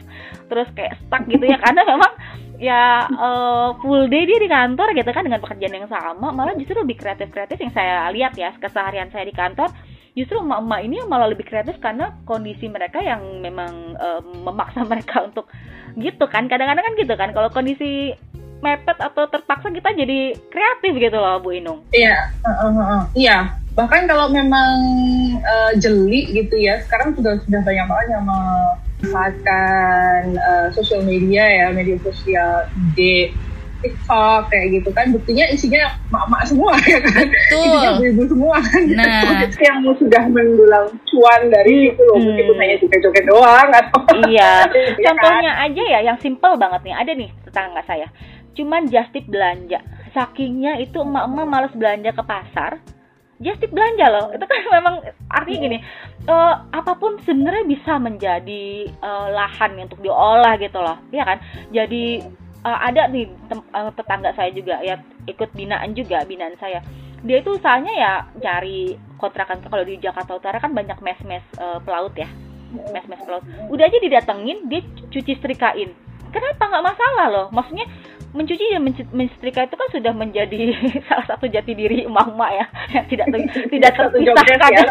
terus 0.54 0.70
kayak 0.78 1.02
stuck 1.02 1.26
gitu 1.26 1.50
ya. 1.50 1.58
Karena 1.58 1.82
memang 1.82 2.14
ya 2.62 3.10
uh, 3.10 3.74
full 3.82 4.06
day 4.06 4.30
dia 4.30 4.38
di 4.38 4.48
kantor 4.48 4.94
gitu 4.94 5.10
kan 5.10 5.26
dengan 5.26 5.42
pekerjaan 5.42 5.74
yang 5.74 5.90
sama 5.90 6.30
malah 6.30 6.54
justru 6.54 6.78
lebih 6.78 7.02
kreatif 7.02 7.34
kreatif 7.34 7.58
yang 7.58 7.74
saya 7.74 8.08
lihat 8.14 8.38
ya 8.38 8.54
keseharian 8.62 9.10
saya 9.10 9.26
di 9.26 9.34
kantor 9.34 9.74
justru 10.14 10.38
emak-emak 10.38 10.80
ini 10.86 10.98
malah 11.10 11.28
lebih 11.30 11.46
kreatif 11.46 11.78
karena 11.82 12.14
kondisi 12.26 12.70
mereka 12.70 13.02
yang 13.02 13.22
memang 13.42 13.98
uh, 13.98 14.22
memaksa 14.22 14.86
mereka 14.92 15.26
untuk 15.26 15.50
gitu 15.94 16.26
kan 16.26 16.50
kadang-kadang 16.50 16.86
kan 16.86 16.96
gitu 16.98 17.14
kan 17.14 17.30
kalau 17.34 17.50
kondisi 17.54 18.18
mepet 18.64 18.96
atau 18.96 19.28
terpaksa 19.28 19.68
kita 19.76 19.92
jadi 19.92 20.40
kreatif 20.48 20.96
gitu 20.96 21.20
loh 21.20 21.36
Bu 21.44 21.52
Inung. 21.52 21.84
Iya, 21.92 22.32
uh, 22.48 22.72
uh, 22.72 23.04
iya. 23.12 23.60
Bahkan 23.76 24.08
kalau 24.08 24.32
memang 24.32 24.80
uh, 25.44 25.76
jeli 25.76 26.32
gitu 26.32 26.56
ya, 26.56 26.80
sekarang 26.88 27.12
sudah 27.18 27.36
sudah 27.44 27.60
banyak 27.66 27.86
banget 27.90 28.08
yang 28.16 28.24
memanfaatkan 28.24 30.22
uh, 30.40 30.68
sosial 30.72 31.04
media 31.04 31.44
ya, 31.44 31.68
media 31.76 32.00
sosial, 32.06 32.70
ide, 32.72 33.36
TikTok 33.84 34.42
kayak 34.50 34.68
gitu 34.80 34.90
kan. 34.96 35.06
Buktinya 35.12 35.46
isinya 35.52 35.84
mak-mak 36.10 36.48
semua 36.48 36.74
ya 36.94 37.00
kan? 37.04 37.28
Betul. 37.28 37.64
isinya 37.68 37.90
ibu-ibu 38.00 38.24
semua 38.32 38.56
kan? 38.64 38.82
Nah. 38.96 39.44
gitu. 39.44 39.58
yang 39.68 39.78
sudah 40.00 40.24
mendulang 40.32 40.88
cuan 41.12 41.42
dari 41.52 41.92
itu 41.92 42.02
loh. 42.02 42.18
Hmm. 42.18 42.26
mungkin 42.32 42.56
hanya 42.64 42.76
joget-joget 42.80 43.26
doang 43.28 43.70
atau 43.70 44.00
iya. 44.32 44.54
Ya 44.72 45.06
contohnya 45.12 45.52
kan? 45.54 45.66
aja 45.70 45.84
ya 45.84 46.00
yang 46.08 46.18
simple 46.24 46.56
banget 46.56 46.82
nih. 46.88 46.96
Ada 46.96 47.12
nih 47.14 47.30
tetangga 47.46 47.82
saya. 47.84 48.08
Cuman 48.56 48.88
just 48.88 49.12
tip 49.12 49.28
belanja. 49.28 49.84
Sakingnya 50.16 50.80
itu 50.80 51.02
emak-emak 51.04 51.48
males 51.50 51.74
belanja 51.76 52.16
ke 52.16 52.24
pasar. 52.24 52.80
Just 53.44 53.60
tip 53.60 53.76
belanja 53.76 54.08
loh. 54.08 54.26
Itu 54.32 54.46
kan 54.48 54.58
memang 54.72 54.96
artinya 55.28 55.60
gini 55.60 55.78
uh, 56.28 56.56
apa 56.72 56.94
pun 56.96 57.20
sebenarnya 57.24 57.66
bisa 57.68 58.00
menjadi 58.00 58.88
uh, 59.04 59.28
lahan 59.34 59.76
untuk 59.84 60.00
diolah 60.00 60.56
gitu 60.60 60.80
loh. 60.80 60.98
Ya 61.12 61.24
kan? 61.28 61.38
Jadi 61.74 62.24
uh, 62.64 62.80
ada 62.84 63.12
nih 63.12 63.30
uh, 63.76 63.92
tetangga 63.94 64.32
saya 64.34 64.50
juga 64.56 64.80
ya 64.82 65.00
ikut 65.28 65.52
binaan 65.54 65.94
juga 65.94 66.24
binaan 66.24 66.56
saya. 66.58 66.80
Dia 67.24 67.40
itu 67.40 67.56
usahanya 67.56 67.94
ya 67.96 68.12
cari 68.40 69.00
kontrakan 69.16 69.64
kalau 69.64 69.88
di 69.88 69.96
Jakarta 70.00 70.36
Utara 70.36 70.60
kan 70.60 70.76
banyak 70.76 71.00
mes-mes 71.00 71.44
uh, 71.60 71.80
pelaut 71.84 72.12
ya 72.16 72.28
mes-mes 72.92 73.22
pelaut. 73.24 73.44
Udah 73.70 73.88
aja 73.88 74.00
didatengin 74.02 74.68
dia 74.68 74.82
cuci 75.12 75.40
setrikain. 75.40 75.94
Kenapa? 76.34 76.66
Nggak 76.66 76.86
masalah 76.90 77.26
loh. 77.30 77.48
Maksudnya 77.54 77.86
mencuci 78.34 78.66
dan 78.74 78.82
mensetrika 79.14 79.70
itu 79.70 79.76
kan 79.78 79.88
sudah 79.94 80.14
menjadi 80.14 80.74
salah 81.08 81.26
satu 81.30 81.46
jati 81.46 81.78
diri 81.78 82.10
emak-emak 82.10 82.52
ya 82.52 82.66
yang 82.98 83.06
tidak 83.06 83.28
tidak 83.74 83.92
terpisahkan. 83.94 84.70
Ya, 84.74 84.84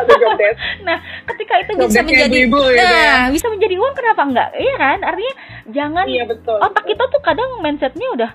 nah, 0.86 0.98
ketika 1.34 1.54
itu 1.66 1.70
bisa 1.74 2.00
menjadi 2.06 2.38
ibu, 2.46 2.62
nah, 2.62 2.78
ya. 2.78 3.34
bisa 3.34 3.46
menjadi 3.50 3.74
uang 3.82 3.94
kenapa 3.98 4.22
enggak? 4.22 4.48
Iya 4.54 4.74
kan? 4.78 4.98
Artinya 5.02 5.34
jangan 5.74 6.06
iya, 6.06 6.24
betul, 6.24 6.58
otak 6.62 6.84
kita 6.86 7.04
tuh 7.10 7.20
kadang 7.26 7.50
mindsetnya 7.58 8.08
udah 8.14 8.30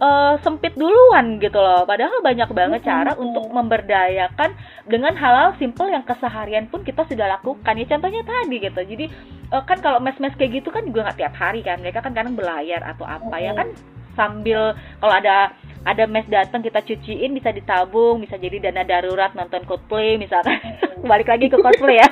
uh, 0.00 0.34
sempit 0.40 0.72
duluan 0.76 1.36
gitu 1.36 1.60
loh. 1.60 1.84
Padahal 1.84 2.24
banyak 2.24 2.48
banget 2.52 2.80
hmm, 2.80 2.88
cara 2.88 3.12
untuk 3.16 3.44
memberdayakan 3.52 4.50
dengan 4.88 5.12
hal-hal 5.16 5.52
simple 5.60 5.88
yang 5.88 6.04
keseharian 6.04 6.68
pun 6.72 6.80
kita 6.80 7.04
sudah 7.04 7.28
lakukan. 7.38 7.76
Ya 7.76 7.86
contohnya 7.88 8.22
tadi 8.24 8.56
gitu. 8.60 8.80
Jadi 8.80 9.06
uh, 9.52 9.62
kan 9.64 9.84
kalau 9.84 10.00
mes-mes 10.00 10.32
kayak 10.36 10.64
gitu 10.64 10.68
kan 10.72 10.84
juga 10.88 11.12
nggak 11.12 11.18
tiap 11.20 11.34
hari 11.36 11.60
kan. 11.60 11.80
Mereka 11.80 12.00
kan 12.00 12.12
kadang 12.16 12.36
belayar 12.36 12.80
atau 12.84 13.04
apa 13.04 13.36
ya 13.36 13.52
kan 13.52 13.68
sambil 14.16 14.74
kalau 14.98 15.14
ada 15.14 15.52
ada 15.86 16.02
mes 16.10 16.26
datang 16.26 16.66
kita 16.66 16.82
cuciin 16.82 17.30
bisa 17.30 17.54
ditabung 17.54 18.18
bisa 18.18 18.34
jadi 18.34 18.58
dana 18.58 18.82
darurat 18.82 19.30
nonton 19.38 19.62
cosplay 19.70 20.18
misalkan. 20.18 20.58
Balik 21.10 21.30
lagi 21.30 21.46
ke 21.46 21.54
cosplay 21.62 22.02
ya. 22.02 22.10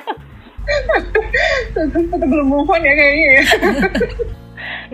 Tetap 1.75 2.23
belum 2.23 2.47
move 2.47 2.71
on 2.71 2.79
ya 2.79 2.93
kayaknya 2.95 3.27
ya. 3.27 3.43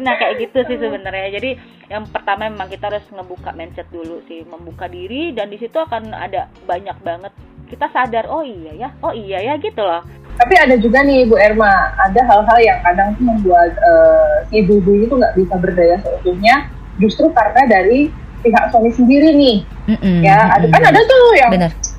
Nah 0.02 0.18
kayak 0.18 0.42
gitu 0.42 0.60
sih 0.66 0.78
sebenarnya. 0.82 1.30
Jadi 1.38 1.52
yang 1.94 2.10
pertama 2.10 2.50
memang 2.50 2.74
kita 2.74 2.90
harus 2.90 3.06
ngebuka 3.14 3.54
mindset 3.54 3.86
dulu 3.94 4.26
sih 4.26 4.42
membuka 4.50 4.90
diri 4.90 5.30
dan 5.36 5.54
di 5.54 5.62
situ 5.62 5.78
akan 5.78 6.18
ada 6.18 6.50
banyak 6.66 6.98
banget. 7.06 7.32
Kita 7.70 7.86
sadar 7.94 8.28
oh 8.34 8.42
iya 8.42 8.74
ya 8.74 8.90
oh 9.06 9.14
iya 9.14 9.46
ya 9.46 9.54
gitu 9.62 9.86
loh. 9.86 10.02
Tapi 10.42 10.58
ada 10.58 10.74
juga 10.80 11.06
nih 11.06 11.30
Bu 11.30 11.38
Erma 11.38 11.94
ada 12.02 12.22
hal-hal 12.26 12.58
yang 12.66 12.80
kadang 12.82 13.14
tuh 13.14 13.30
membuat 13.30 13.78
uh, 13.78 14.42
ibu-ibu 14.50 15.06
itu 15.06 15.14
nggak 15.14 15.38
bisa 15.38 15.54
berdaya 15.62 16.02
seutuhnya 16.02 16.81
justru 17.02 17.28
karena 17.34 17.66
dari 17.66 18.14
pihak 18.42 18.74
suami 18.74 18.92
sendiri 18.94 19.30
nih 19.38 19.58
mm-hmm. 19.90 20.18
ya 20.26 20.38
ada 20.58 20.66
kan 20.70 20.82
ada 20.82 21.00
tuh 21.06 21.24
yang 21.38 21.52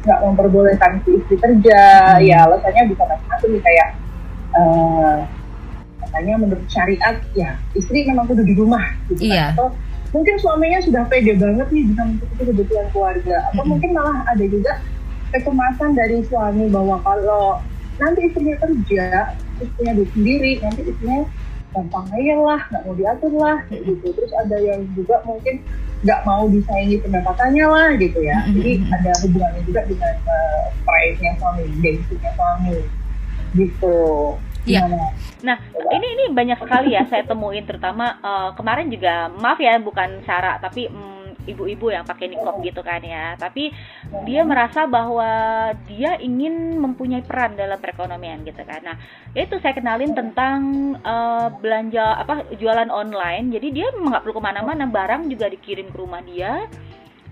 nggak 0.03 0.19
memperbolehkan 0.27 0.99
si 1.07 1.19
istri 1.19 1.37
kerja 1.39 1.83
mm. 2.19 2.27
ya 2.27 2.39
alasannya 2.51 2.83
bisa 2.91 3.03
macam-macam 3.07 3.49
nih 3.55 3.63
kayak 3.63 3.89
uh, 4.59 5.17
katanya 6.03 6.35
menurut 6.43 6.67
syariat 6.67 7.17
ya 7.39 7.55
istri 7.79 8.05
memang 8.05 8.27
kudu 8.27 8.43
di 8.43 8.55
rumah 8.59 8.83
gitu 9.07 9.23
kan. 9.23 9.31
iya. 9.31 9.47
atau 9.55 9.71
mungkin 10.13 10.37
suaminya 10.43 10.83
sudah 10.83 11.03
pede 11.09 11.39
banget 11.39 11.67
nih 11.73 11.85
bisa 11.89 12.03
mencukupi 12.05 12.43
kebutuhan 12.51 12.87
keluarga 12.91 13.37
atau 13.49 13.63
mm-hmm. 13.63 13.71
mungkin 13.71 13.91
malah 13.95 14.19
ada 14.27 14.45
juga 14.45 14.73
kecemasan 15.33 15.91
dari 15.97 16.19
suami 16.29 16.69
bahwa 16.69 17.01
kalau 17.01 17.63
nanti 18.03 18.29
istrinya 18.29 18.57
kerja 18.61 19.33
istrinya 19.63 19.93
sendiri 20.13 20.59
nanti 20.61 20.81
istrinya 20.91 21.23
gampang 21.73 22.07
aja 22.13 22.37
lah 22.41 22.61
nggak 22.69 22.83
mau 22.85 22.95
diatur 22.97 23.33
lah 23.37 23.59
gitu. 23.73 24.07
Terus 24.13 24.33
ada 24.37 24.57
yang 24.61 24.81
juga 24.93 25.21
mungkin 25.25 25.65
nggak 26.03 26.21
mau 26.27 26.45
disaingi 26.51 26.97
pendapatannya 27.01 27.67
lah 27.67 27.89
gitu 27.97 28.19
ya. 28.21 28.39
Jadi 28.49 28.73
ada 28.93 29.11
hubungannya 29.25 29.63
juga 29.65 29.81
dengan 29.89 30.15
uh, 30.29 30.65
price-nya 30.85 31.33
suami 31.41 31.65
gengsinya 31.81 32.31
suami. 32.37 32.77
Gitu. 33.53 34.01
Iya. 34.63 34.87
Nah, 35.43 35.59
ini 35.91 36.07
ini 36.07 36.25
banyak 36.31 36.59
sekali 36.63 36.95
ya 36.95 37.03
saya 37.11 37.27
temuin 37.27 37.67
terutama 37.67 38.15
uh, 38.23 38.51
kemarin 38.55 38.87
juga 38.87 39.27
maaf 39.43 39.59
ya 39.59 39.75
bukan 39.83 40.23
Sarah 40.23 40.63
tapi 40.63 40.87
um, 40.87 41.22
ibu-ibu 41.47 41.91
yang 41.91 42.07
pakai 42.07 42.31
nikop 42.31 42.63
gitu 42.63 42.81
kan 42.81 43.03
ya. 43.03 43.35
Tapi 43.35 43.71
dia 44.27 44.43
merasa 44.47 44.87
bahwa 44.87 45.29
dia 45.91 46.19
ingin 46.23 46.79
mempunyai 46.79 47.25
peran 47.27 47.59
dalam 47.59 47.79
perekonomian 47.79 48.47
gitu 48.47 48.63
kan. 48.63 48.81
Nah 48.83 48.97
itu 49.35 49.59
saya 49.59 49.75
kenalin 49.75 50.15
tentang 50.15 50.61
uh, 51.03 51.49
belanja 51.59 52.23
apa 52.23 52.47
jualan 52.57 52.91
online. 52.91 53.51
Jadi 53.51 53.69
dia 53.75 53.89
nggak 53.91 54.23
perlu 54.23 54.39
ke 54.39 54.43
mana-mana 54.43 54.85
barang 54.87 55.27
juga 55.31 55.51
dikirim 55.51 55.91
ke 55.91 55.97
rumah 55.99 56.23
dia. 56.23 56.67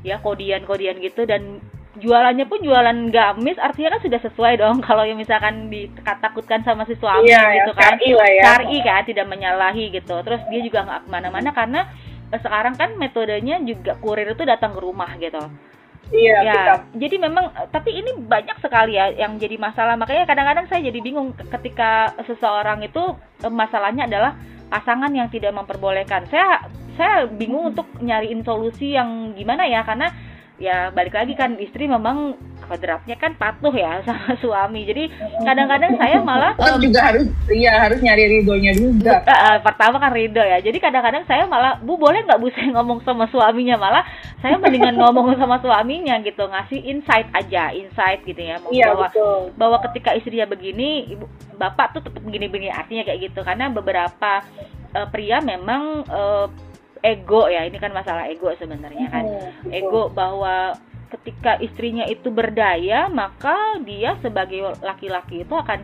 Ya 0.00 0.16
kodian-kodian 0.18 0.98
gitu. 1.04 1.28
Dan 1.28 1.60
jualannya 2.00 2.46
pun 2.46 2.62
jualan 2.62 3.10
gamis 3.10 3.58
artinya 3.58 3.98
kan 3.98 4.02
sudah 4.02 4.20
sesuai 4.22 4.54
dong. 4.58 4.76
Kalau 4.88 5.04
yang 5.06 5.18
misalkan 5.18 5.68
ditakutkan 5.68 6.62
sama 6.66 6.86
si 6.86 6.94
suami 6.98 7.30
iya, 7.30 7.62
gitu 7.62 7.72
kan. 7.76 7.98
ya. 8.00 8.42
cari 8.54 8.78
kan 8.82 9.02
tidak 9.06 9.26
menyalahi 9.28 9.94
gitu. 9.94 10.16
Terus 10.22 10.42
dia 10.48 10.60
juga 10.64 10.86
nggak 10.86 11.00
ke 11.06 11.08
mana-mana 11.10 11.50
karena 11.54 11.82
sekarang 12.38 12.78
kan 12.78 12.94
metodenya 12.94 13.58
juga 13.62 13.98
kurir 13.98 14.32
itu 14.34 14.46
datang 14.46 14.74
ke 14.76 14.80
rumah 14.80 15.10
gitu 15.18 15.42
Iya, 16.10 16.42
ya, 16.42 16.54
kita. 16.54 16.74
jadi 16.98 17.16
memang 17.22 17.54
tapi 17.70 17.94
ini 17.94 18.10
banyak 18.26 18.58
sekali 18.58 18.98
ya 18.98 19.14
yang 19.14 19.38
jadi 19.38 19.54
masalah. 19.62 19.94
Makanya 19.94 20.26
kadang-kadang 20.26 20.66
saya 20.66 20.82
jadi 20.90 20.98
bingung 20.98 21.30
ketika 21.38 22.10
seseorang 22.26 22.82
itu 22.82 23.14
eh, 23.46 23.52
masalahnya 23.52 24.10
adalah 24.10 24.34
pasangan 24.66 25.14
yang 25.14 25.30
tidak 25.30 25.54
memperbolehkan. 25.54 26.26
Saya 26.26 26.66
saya 26.98 27.30
bingung 27.30 27.70
untuk 27.70 27.86
nyariin 28.02 28.42
solusi 28.42 28.98
yang 28.98 29.38
gimana 29.38 29.70
ya 29.70 29.86
karena 29.86 30.10
ya 30.58 30.90
balik 30.90 31.14
lagi 31.14 31.38
kan 31.38 31.54
istri 31.62 31.86
memang 31.86 32.34
kodratnya 32.70 33.18
kan 33.18 33.34
patuh 33.34 33.74
ya 33.74 33.98
sama 34.06 34.38
suami. 34.38 34.86
Jadi 34.86 35.10
kadang-kadang 35.42 35.98
saya 35.98 36.22
malah 36.22 36.54
um, 36.54 36.78
juga 36.78 37.10
harus 37.10 37.26
iya 37.50 37.82
harus 37.82 37.98
nyari 37.98 38.38
ridhonya 38.38 38.72
juga. 38.78 39.26
Uh, 39.26 39.34
uh, 39.34 39.56
pertama 39.66 39.98
kan 39.98 40.14
ridho 40.14 40.38
ya. 40.38 40.62
Jadi 40.62 40.78
kadang-kadang 40.78 41.26
saya 41.26 41.50
malah 41.50 41.82
bu 41.82 41.98
boleh 41.98 42.22
nggak 42.22 42.38
bu 42.38 42.46
saya 42.54 42.70
ngomong 42.70 43.02
sama 43.02 43.26
suaminya? 43.34 43.74
Malah 43.74 44.06
saya 44.38 44.54
mendingan 44.62 44.94
ngomong 44.94 45.34
sama 45.34 45.58
suaminya 45.58 46.22
gitu 46.22 46.46
ngasih 46.46 46.78
insight 46.86 47.26
aja 47.34 47.74
insight 47.74 48.22
gitu 48.22 48.38
ya. 48.38 48.62
Iya, 48.70 48.94
bahwa 48.94 49.06
betul. 49.10 49.38
bahwa 49.58 49.76
ketika 49.90 50.14
istrinya 50.14 50.46
begini 50.46 51.10
ibu 51.10 51.26
bapak 51.58 51.98
tuh 51.98 52.02
tetap 52.06 52.22
begini-begini 52.22 52.70
artinya 52.70 53.02
kayak 53.02 53.20
gitu. 53.26 53.42
Karena 53.42 53.66
beberapa 53.66 54.46
uh, 54.94 55.06
pria 55.10 55.42
memang 55.42 56.06
uh, 56.06 56.46
ego 57.02 57.48
ya. 57.50 57.66
Ini 57.66 57.76
kan 57.82 57.90
masalah 57.90 58.30
ego 58.30 58.52
sebenarnya 58.54 59.08
kan. 59.10 59.24
Hmm, 59.26 59.74
ego 59.74 60.12
bahwa 60.12 60.78
ketika 61.10 61.58
istrinya 61.58 62.06
itu 62.06 62.30
berdaya 62.30 63.10
maka 63.10 63.78
dia 63.82 64.14
sebagai 64.22 64.78
laki-laki 64.80 65.42
itu 65.42 65.54
akan 65.54 65.82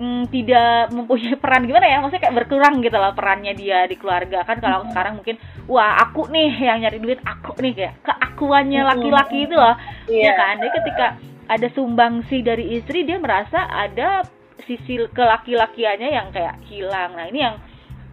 mm, 0.00 0.22
tidak 0.32 0.92
mempunyai 0.92 1.36
peran 1.42 1.68
gimana 1.68 1.86
ya 1.86 2.00
maksudnya 2.00 2.22
kayak 2.28 2.36
berkurang 2.44 2.80
gitu 2.80 2.96
loh 2.96 3.12
perannya 3.12 3.52
dia 3.52 3.84
di 3.84 3.96
keluarga 4.00 4.42
kan 4.48 4.58
kalau 4.58 4.84
hmm. 4.84 4.90
sekarang 4.92 5.14
mungkin 5.20 5.36
wah 5.68 6.00
aku 6.00 6.32
nih 6.32 6.50
yang 6.56 6.80
nyari 6.80 6.98
duit 6.98 7.20
aku 7.22 7.52
nih 7.60 7.72
kayak 7.76 7.94
keakuannya 8.04 8.80
hmm. 8.80 8.90
laki-laki 8.96 9.38
itu 9.44 9.56
loh 9.56 9.76
yeah. 10.08 10.32
ya 10.32 10.32
kan 10.36 10.54
jadi 10.60 10.72
ketika 10.80 11.06
ada 11.50 11.68
sumbangsi 11.74 12.46
dari 12.46 12.78
istri 12.80 13.04
dia 13.04 13.18
merasa 13.18 13.68
ada 13.68 14.22
sisi 14.64 15.02
kelaki-lakiannya 15.10 16.08
yang 16.08 16.28
kayak 16.32 16.56
hilang 16.68 17.16
nah 17.16 17.26
ini 17.28 17.40
yang 17.44 17.56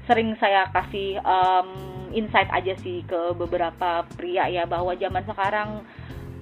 sering 0.07 0.39
saya 0.39 0.71
kasih 0.71 1.19
um, 1.21 1.69
insight 2.15 2.47
aja 2.49 2.73
sih 2.79 3.03
ke 3.03 3.35
beberapa 3.35 4.07
pria 4.15 4.47
ya 4.47 4.63
bahwa 4.63 4.95
zaman 4.95 5.23
sekarang 5.27 5.83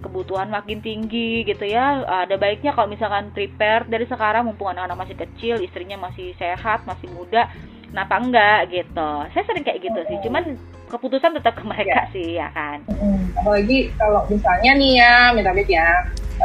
kebutuhan 0.06 0.54
makin 0.54 0.86
tinggi 0.86 1.42
gitu 1.42 1.66
ya. 1.66 2.06
Ada 2.06 2.38
baiknya 2.38 2.78
kalau 2.78 2.86
misalkan 2.86 3.34
prepare 3.34 3.90
dari 3.90 4.06
sekarang 4.06 4.46
mumpung 4.46 4.70
anak-anak 4.70 5.10
masih 5.10 5.18
kecil 5.18 5.56
istrinya 5.60 5.98
masih 5.98 6.38
sehat 6.38 6.86
masih 6.86 7.10
muda 7.10 7.50
kenapa 7.90 8.14
enggak 8.22 8.60
gitu. 8.70 9.12
Saya 9.34 9.44
sering 9.50 9.66
kayak 9.66 9.82
gitu 9.82 10.00
sih 10.06 10.18
cuman 10.30 10.56
keputusan 10.86 11.34
tetap 11.34 11.58
ke 11.58 11.64
mereka 11.66 12.06
ya. 12.06 12.14
sih 12.14 12.28
ya 12.38 12.48
kan. 12.54 12.78
Hmm, 12.88 13.34
apalagi 13.42 13.90
kalau 13.98 14.22
misalnya 14.30 14.72
nih 14.78 14.92
ya 15.02 15.14
minta 15.34 15.52
ya 15.66 15.90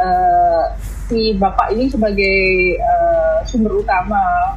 uh, 0.01 0.63
si 1.11 1.35
bapak 1.37 1.75
ini 1.75 1.91
sebagai 1.91 2.39
uh, 2.81 3.43
sumber 3.45 3.83
utama 3.83 4.55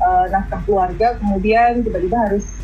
uh, 0.00 0.26
nafkah 0.32 0.60
keluarga 0.64 1.14
kemudian 1.20 1.84
tiba-tiba 1.84 2.16
harus 2.28 2.61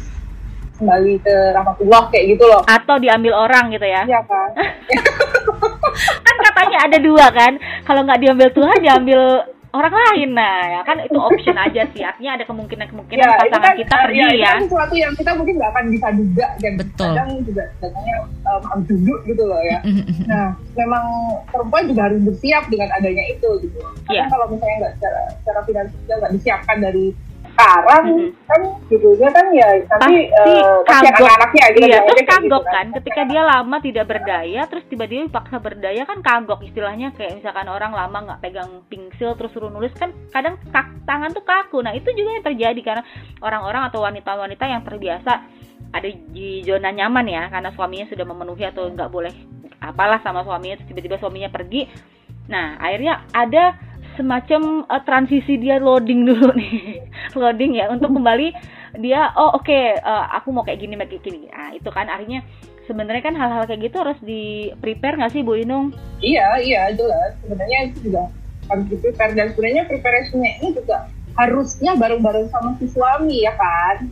kembali 0.78 1.12
ke 1.20 1.34
rahmatullah 1.52 2.02
kayak 2.14 2.24
gitu 2.38 2.44
loh. 2.46 2.62
Atau 2.64 2.96
diambil 3.02 3.34
orang 3.34 3.74
gitu 3.74 3.86
ya? 3.86 4.02
Iya 4.06 4.20
kan? 4.24 4.50
Kan 6.26 6.36
katanya 6.46 6.78
ada 6.86 6.98
dua 7.02 7.26
kan? 7.34 7.52
Kalau 7.82 8.06
nggak 8.06 8.20
diambil 8.22 8.48
Tuhan 8.54 8.78
diambil 8.78 9.20
orang 9.72 9.94
lain. 9.94 10.30
Nah 10.32 10.58
ya 10.78 10.80
kan 10.84 10.96
itu 11.04 11.18
option 11.18 11.56
aja 11.58 11.82
sih. 11.92 12.02
Artinya 12.02 12.40
ada 12.40 12.44
kemungkinan 12.48 12.86
kemungkinan 12.88 13.24
ya, 13.24 13.36
pasangan 13.36 13.62
kan, 13.62 13.74
kita 13.76 13.94
pergi 14.06 14.18
ya, 14.18 14.28
ya. 14.32 14.52
Itu 14.56 14.64
sesuatu 14.70 14.94
yang 14.96 15.12
kita 15.18 15.30
mungkin 15.36 15.54
nggak 15.60 15.70
akan 15.74 15.84
bisa 15.92 16.08
duga 16.14 16.46
dan 16.62 16.72
Betul. 16.78 17.06
kadang 17.12 17.30
juga 17.44 17.64
datangnya 17.82 18.16
um, 18.48 18.80
duduk 18.86 19.20
gitu 19.28 19.42
loh 19.44 19.60
ya. 19.62 19.78
Nah 20.30 20.46
memang 20.76 21.04
perempuan 21.52 21.84
juga 21.90 22.00
harus 22.08 22.20
bersiap 22.24 22.64
dengan 22.72 22.88
adanya 22.96 23.24
itu 23.28 23.50
gitu. 23.64 23.78
Karena 24.08 24.24
yeah. 24.24 24.28
kalau 24.30 24.46
misalnya 24.48 24.76
nggak 24.86 24.92
secara 25.00 25.20
secara 25.42 25.60
finansial 25.66 26.16
nggak 26.22 26.34
disiapkan 26.38 26.78
dari 26.80 27.06
sekarang 27.58 28.04
mm-hmm. 28.06 28.46
kan 28.46 28.60
judulnya 28.86 29.28
kan 29.34 29.46
ya 29.50 29.68
nanti 29.98 30.30
uh, 30.30 30.78
kagok 30.86 31.26
anak-anaknya 31.26 31.64
gitu 31.74 31.86
iya, 31.90 31.98
terus 32.06 32.22
kagok 32.22 32.46
gitu, 32.46 32.58
kan. 32.62 32.74
kan. 32.78 32.86
Ketika 33.02 33.20
dia 33.26 33.42
lama 33.42 33.76
tidak 33.82 34.06
berdaya 34.06 34.62
terus 34.70 34.84
tiba-tiba 34.86 35.26
paksa 35.26 35.58
berdaya 35.58 36.02
kan 36.06 36.22
kagok 36.22 36.62
istilahnya. 36.62 37.10
Kayak 37.18 37.42
misalkan 37.42 37.66
orang 37.66 37.90
lama 37.90 38.18
nggak 38.30 38.40
pegang 38.46 38.70
pingsil 38.86 39.34
terus 39.34 39.50
suruh 39.50 39.74
nulis 39.74 39.90
kan 39.98 40.14
kadang 40.30 40.54
kak, 40.70 40.86
tangan 41.02 41.34
tuh 41.34 41.42
kaku. 41.42 41.82
Nah 41.82 41.98
itu 41.98 42.14
juga 42.14 42.38
yang 42.38 42.46
terjadi 42.46 42.80
karena 42.86 43.02
orang-orang 43.42 43.82
atau 43.90 44.06
wanita-wanita 44.06 44.64
yang 44.70 44.82
terbiasa 44.86 45.32
ada 45.90 46.08
di 46.30 46.62
zona 46.62 46.94
nyaman 46.94 47.26
ya 47.26 47.42
karena 47.50 47.74
suaminya 47.74 48.06
sudah 48.06 48.22
memenuhi 48.22 48.62
atau 48.70 48.86
nggak 48.86 49.10
boleh 49.10 49.34
apalah 49.82 50.22
sama 50.22 50.46
suaminya 50.46 50.78
tiba-tiba 50.86 51.18
suaminya 51.18 51.50
pergi. 51.50 51.90
Nah 52.46 52.78
akhirnya 52.78 53.26
ada 53.34 53.87
semacam 54.18 54.82
uh, 54.90 55.02
transisi 55.06 55.54
dia 55.62 55.78
loading 55.78 56.26
dulu 56.26 56.50
nih. 56.58 57.06
Loading 57.38 57.78
ya 57.78 57.86
untuk 57.94 58.10
kembali 58.10 58.50
dia 58.98 59.30
oh 59.38 59.54
oke 59.54 59.68
okay, 59.68 59.94
uh, 60.02 60.26
eh, 60.26 60.42
aku 60.42 60.50
mau 60.50 60.66
kayak 60.66 60.82
gini 60.82 60.98
kayak 60.98 61.22
gini. 61.22 61.46
Nah 61.46 61.70
itu 61.70 61.86
kan 61.94 62.10
artinya 62.10 62.42
sebenarnya 62.90 63.22
kan 63.22 63.36
hal-hal 63.38 63.62
kayak 63.70 63.92
gitu 63.92 63.96
harus 64.02 64.18
di 64.24 64.74
prepare 64.82 65.20
nggak 65.20 65.30
sih 65.30 65.46
Bu 65.46 65.54
Inung? 65.54 65.94
Iya 66.18 66.58
iya 66.58 66.82
jelas. 66.98 67.38
Sebenarnya 67.46 67.78
itu 67.92 68.10
juga 68.10 68.26
harus 68.66 68.84
di 68.90 68.96
prepare. 68.98 69.32
Dan 69.38 69.46
sebenarnya 69.54 69.82
preparationnya 69.86 70.52
ini 70.58 70.68
juga 70.74 71.06
harusnya 71.38 71.94
bareng-bareng 71.94 72.50
sama 72.50 72.74
si 72.82 72.90
suami 72.90 73.46
ya 73.46 73.54
kan? 73.54 74.10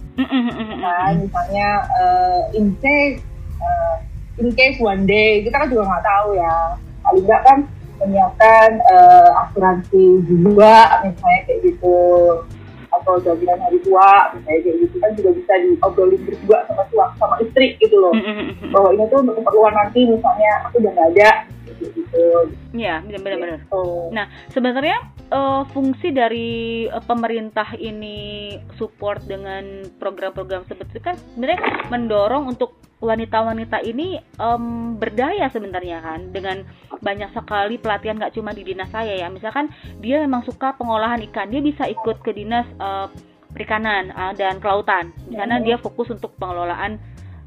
Nah, 0.78 1.10
misalnya 1.18 1.68
uh, 1.98 2.40
in 2.54 2.70
case 2.78 3.18
uh, 3.58 3.98
in 4.38 4.52
case 4.54 4.78
one 4.78 5.08
day. 5.08 5.42
Kita 5.42 5.56
kan 5.58 5.68
juga 5.72 5.88
nggak 5.90 6.04
tahu 6.06 6.28
ya. 6.38 6.54
Paling 7.02 7.24
nggak 7.26 7.42
kan 7.42 7.58
menyiapkan 8.00 8.68
uh, 8.92 9.30
asuransi 9.46 10.22
jiwa 10.26 10.76
misalnya 11.04 11.40
kayak 11.46 11.60
gitu 11.64 11.98
atau 12.92 13.14
jaminan 13.20 13.60
hari 13.60 13.78
tua 13.84 14.32
misalnya 14.32 14.60
kayak 14.64 14.76
gitu 14.88 14.96
kan 14.98 15.10
juga 15.14 15.30
bisa 15.36 15.52
diobrolin 15.60 16.20
berdua 16.24 16.58
sama 16.64 16.82
suami 16.88 17.14
sama 17.20 17.36
istri 17.44 17.76
gitu 17.78 17.96
loh 18.00 18.14
bahwa 18.72 18.88
ini 18.96 19.04
tuh 19.12 19.18
untuk 19.20 19.34
keperluan 19.42 19.74
nanti 19.76 20.00
misalnya 20.08 20.50
aku 20.64 20.74
udah 20.80 20.92
nggak 20.96 21.08
ada 21.16 21.30
gitu. 21.76 22.24
Iya, 22.72 23.04
benar-benar. 23.04 23.60
Gitu. 23.62 23.84
Nah, 24.12 24.26
sebenarnya 24.48 24.96
uh, 25.30 25.62
fungsi 25.70 26.14
dari 26.14 26.84
uh, 26.90 27.02
pemerintah 27.02 27.74
ini 27.78 28.52
support 28.78 29.24
dengan 29.26 29.86
program-program 29.98 30.66
seperti 30.66 30.98
itu 30.98 31.02
kan 31.02 31.16
sebenarnya 31.34 31.60
mendorong 31.90 32.44
untuk 32.50 32.78
wanita-wanita 32.96 33.84
ini 33.84 34.16
um, 34.40 34.96
berdaya 34.96 35.52
sebenarnya 35.52 36.00
kan. 36.00 36.32
Dengan 36.32 36.64
banyak 37.00 37.30
sekali 37.36 37.76
pelatihan 37.76 38.16
nggak 38.16 38.34
cuma 38.34 38.56
di 38.56 38.64
dinas 38.64 38.88
saya 38.88 39.26
ya. 39.26 39.28
Misalkan 39.28 39.68
dia 40.00 40.22
memang 40.24 40.44
suka 40.48 40.72
pengolahan 40.76 41.20
ikan 41.30 41.52
dia 41.52 41.60
bisa 41.60 41.84
ikut 41.86 42.24
ke 42.24 42.32
dinas 42.32 42.64
uh, 42.80 43.10
perikanan 43.52 44.12
uh, 44.16 44.32
dan 44.32 44.58
kelautan. 44.60 45.12
Di 45.28 45.36
sana 45.36 45.60
dia 45.60 45.76
fokus 45.76 46.08
untuk 46.08 46.32
pengelolaan 46.40 46.96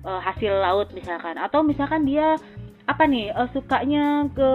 uh, 0.06 0.22
hasil 0.22 0.54
laut 0.54 0.94
misalkan. 0.94 1.38
Atau 1.42 1.66
misalkan 1.66 2.06
dia 2.06 2.38
apa 2.86 3.06
nih 3.10 3.34
uh, 3.34 3.50
sukanya 3.50 4.30
ke 4.30 4.50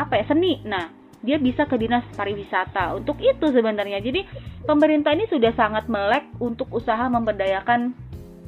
apa 0.00 0.12
ya 0.16 0.24
seni. 0.24 0.64
Nah 0.64 1.01
dia 1.22 1.38
bisa 1.38 1.64
ke 1.70 1.78
dinas 1.78 2.02
pariwisata. 2.18 2.98
Untuk 2.98 3.22
itu 3.22 3.46
sebenarnya. 3.54 4.02
Jadi 4.02 4.26
pemerintah 4.66 5.14
ini 5.14 5.30
sudah 5.30 5.54
sangat 5.54 5.86
melek 5.86 6.26
untuk 6.42 6.66
usaha 6.74 7.06
memberdayakan 7.06 7.94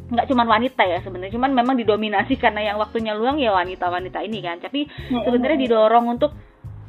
nggak 0.05 0.29
cuma 0.29 0.45
wanita 0.45 0.83
ya 0.83 0.99
sebenarnya. 1.01 1.33
Cuman 1.39 1.55
memang 1.55 1.79
didominasi 1.79 2.35
karena 2.43 2.75
yang 2.75 2.77
waktunya 2.83 3.15
luang 3.15 3.39
ya 3.39 3.55
wanita-wanita 3.55 4.19
ini 4.27 4.43
kan. 4.43 4.59
Tapi 4.59 4.91
sebenarnya 5.23 5.59
didorong 5.71 6.19
untuk 6.19 6.35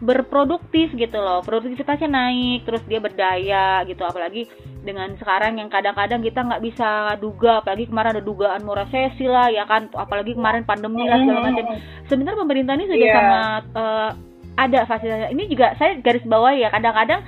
berproduktif 0.02 0.92
gitu 0.98 1.22
loh. 1.22 1.46
Produktivitasnya 1.46 2.10
naik 2.10 2.66
terus 2.66 2.82
dia 2.90 2.98
berdaya 2.98 3.86
gitu. 3.86 4.02
Apalagi 4.04 4.50
dengan 4.82 5.14
sekarang 5.22 5.62
yang 5.62 5.70
kadang-kadang 5.70 6.26
kita 6.26 6.42
nggak 6.50 6.64
bisa 6.66 7.14
duga. 7.22 7.62
Apalagi 7.62 7.94
kemarin 7.94 8.18
ada 8.18 8.24
dugaan 8.26 8.66
mau 8.66 8.74
resesi 8.74 9.30
lah 9.30 9.54
ya 9.54 9.70
kan. 9.70 9.94
Apalagi 9.94 10.34
kemarin 10.34 10.66
pandemi 10.66 11.06
lah 11.06 11.22
segala 11.22 11.46
macam. 11.46 11.66
Sebenarnya 12.10 12.42
pemerintah 12.42 12.74
ini 12.74 12.86
sudah 12.90 13.06
yeah. 13.06 13.16
sangat 13.16 13.64
uh, 13.78 14.12
ada 14.56 14.88
fasilitas 14.88 15.32
ini 15.32 15.52
juga 15.52 15.76
saya 15.76 16.00
garis 16.00 16.24
bawah 16.24 16.52
ya 16.56 16.72
kadang-kadang 16.72 17.22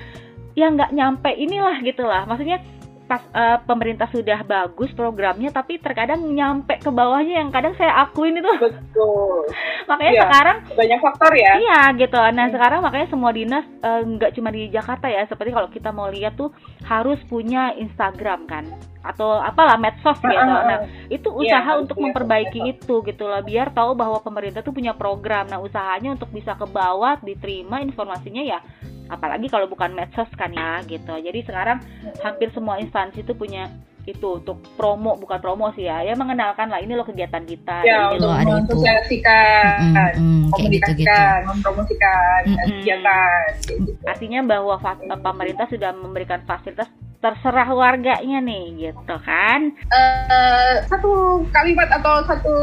ya 0.57 0.71
nggak 0.73 0.91
nyampe 0.95 1.31
inilah 1.35 1.77
gitu 1.83 2.07
lah 2.07 2.25
maksudnya 2.25 2.63
pas 3.07 3.23
uh, 3.31 3.57
pemerintah 3.63 4.05
sudah 4.11 4.43
bagus 4.43 4.91
programnya 4.91 5.47
tapi 5.49 5.79
terkadang 5.79 6.19
nyampe 6.27 6.75
ke 6.77 6.91
bawahnya 6.91 7.39
yang 7.39 7.49
kadang 7.49 7.73
saya 7.79 8.03
akuin 8.03 8.35
itu. 8.35 8.53
Betul. 8.67 9.47
Makanya 9.87 10.13
ya, 10.13 10.21
sekarang 10.27 10.57
banyak 10.75 10.99
faktor 10.99 11.31
ya. 11.33 11.51
Iya 11.55 11.81
gitu. 11.95 12.19
Nah 12.19 12.45
hmm. 12.45 12.53
sekarang 12.53 12.79
makanya 12.83 13.07
semua 13.07 13.31
dinas 13.31 13.65
uh, 13.81 14.03
nggak 14.03 14.35
cuma 14.35 14.51
di 14.51 14.67
Jakarta 14.67 15.07
ya 15.07 15.23
seperti 15.25 15.55
kalau 15.55 15.71
kita 15.71 15.89
mau 15.95 16.11
lihat 16.11 16.35
tuh 16.35 16.51
harus 16.83 17.17
punya 17.31 17.71
Instagram 17.79 18.43
kan 18.45 18.67
atau 19.07 19.39
apalah 19.39 19.79
medsos 19.79 20.19
gitu. 20.19 20.35
nah 20.35 20.83
itu 21.07 21.31
iya, 21.39 21.63
usaha 21.63 21.71
ya, 21.71 21.79
untuk 21.79 21.95
memperbaiki 21.95 22.59
ya. 22.59 22.75
itu 22.75 22.99
gitu 23.07 23.23
loh 23.23 23.39
biar 23.39 23.71
tahu 23.71 23.95
bahwa 23.95 24.19
pemerintah 24.19 24.59
tuh 24.59 24.75
punya 24.75 24.91
program. 24.91 25.47
Nah 25.47 25.63
usahanya 25.63 26.11
untuk 26.11 26.27
bisa 26.35 26.59
ke 26.59 26.67
bawah 26.67 27.15
diterima 27.23 27.79
informasinya 27.79 28.43
ya 28.43 28.59
apalagi 29.07 29.47
kalau 29.51 29.67
bukan 29.67 29.91
medsos 29.95 30.29
kan 30.35 30.51
ya 30.51 30.83
gitu. 30.85 31.15
Jadi 31.17 31.39
sekarang 31.43 31.79
hampir 32.21 32.51
semua 32.51 32.79
instansi 32.79 33.23
itu 33.23 33.33
punya 33.33 33.71
itu 34.07 34.39
untuk 34.39 34.63
promo 34.79 35.19
bukan 35.19 35.35
promo 35.43 35.67
sih 35.75 35.83
ya 35.83 35.99
ya 35.99 36.15
mengenalkan 36.15 36.71
lah 36.71 36.79
ini 36.79 36.95
loh 36.95 37.03
kegiatan 37.03 37.43
kita 37.43 37.83
ya 37.83 38.15
untuk 38.15 38.31
ada 38.31 38.63
mensosialisasikan 38.63 39.75
mm, 39.83 39.95
mm, 40.15 40.43
komunikasikan 40.55 40.95
gitu, 40.95 41.11
gitu. 41.11 41.47
mempromosikan 41.51 42.39
mm, 42.47 42.57
kegiatan 42.63 43.47
gitu. 43.67 43.91
artinya 44.07 44.39
bahwa 44.47 44.75
pemerintah 45.19 45.67
sudah 45.67 45.91
memberikan 45.91 46.39
fasilitas 46.47 46.87
terserah 47.17 47.65
warganya 47.73 48.39
nih 48.45 48.93
gitu 48.93 49.15
kan? 49.25 49.73
Uh, 49.89 50.85
satu 50.85 51.41
kalimat 51.49 51.89
atau 51.89 52.21
satu 52.29 52.53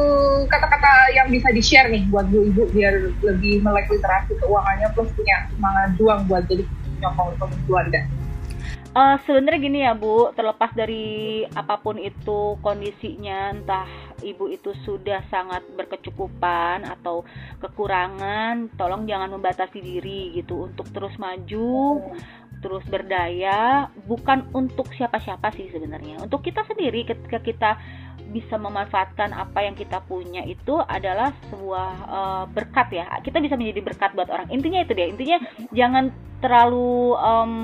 kata-kata 0.47 1.11
yang 1.11 1.27
bisa 1.27 1.51
di 1.51 1.59
share 1.59 1.91
nih 1.91 2.07
buat 2.07 2.31
bu 2.31 2.47
ibu 2.55 2.63
biar 2.71 3.19
lebih 3.27 3.67
melek 3.67 3.91
literasi 3.91 4.39
keuangannya 4.39 4.87
plus 4.95 5.11
punya 5.19 5.51
semangat 5.51 5.91
juang 5.99 6.23
buat 6.31 6.47
jadi 6.47 6.63
penyokong 6.71 7.35
untuk 7.35 7.51
keluarga 7.67 8.07
Uh, 8.95 9.19
Sebenarnya 9.27 9.59
gini 9.59 9.79
ya 9.83 9.91
Bu, 9.99 10.31
terlepas 10.39 10.71
dari 10.71 11.43
apa 11.51 11.83
pun 11.83 11.99
itu 11.99 12.55
kondisinya, 12.63 13.51
entah 13.51 13.91
ibu 14.23 14.47
itu 14.47 14.71
sudah 14.87 15.19
sangat 15.27 15.67
berkecukupan 15.75 16.87
atau 16.87 17.27
kekurangan, 17.59 18.71
tolong 18.79 19.03
jangan 19.11 19.35
membatasi 19.35 19.83
diri 19.83 20.39
gitu. 20.39 20.71
Untuk 20.71 20.95
terus 20.95 21.19
maju, 21.19 22.07
terus 22.63 22.87
berdaya, 22.87 23.91
bukan 24.07 24.47
untuk 24.55 24.87
siapa-siapa 24.95 25.51
sih 25.59 25.75
sebenarnya, 25.75 26.23
untuk 26.23 26.47
kita 26.47 26.63
sendiri 26.63 27.03
ketika 27.03 27.43
kita 27.43 27.71
bisa 28.31 28.57
memanfaatkan 28.57 29.35
apa 29.35 29.65
yang 29.65 29.77
kita 29.77 30.01
punya 30.05 30.43
itu 30.47 30.81
adalah 30.85 31.35
sebuah 31.51 31.91
uh, 32.09 32.45
berkat 32.51 33.03
ya. 33.03 33.05
Kita 33.21 33.43
bisa 33.43 33.55
menjadi 33.59 33.81
berkat 33.85 34.17
buat 34.17 34.31
orang. 34.31 34.49
Intinya 34.51 34.81
itu 34.83 34.93
dia. 34.97 35.07
Intinya 35.11 35.39
jangan 35.71 36.15
terlalu 36.45 37.17
um, 37.17 37.55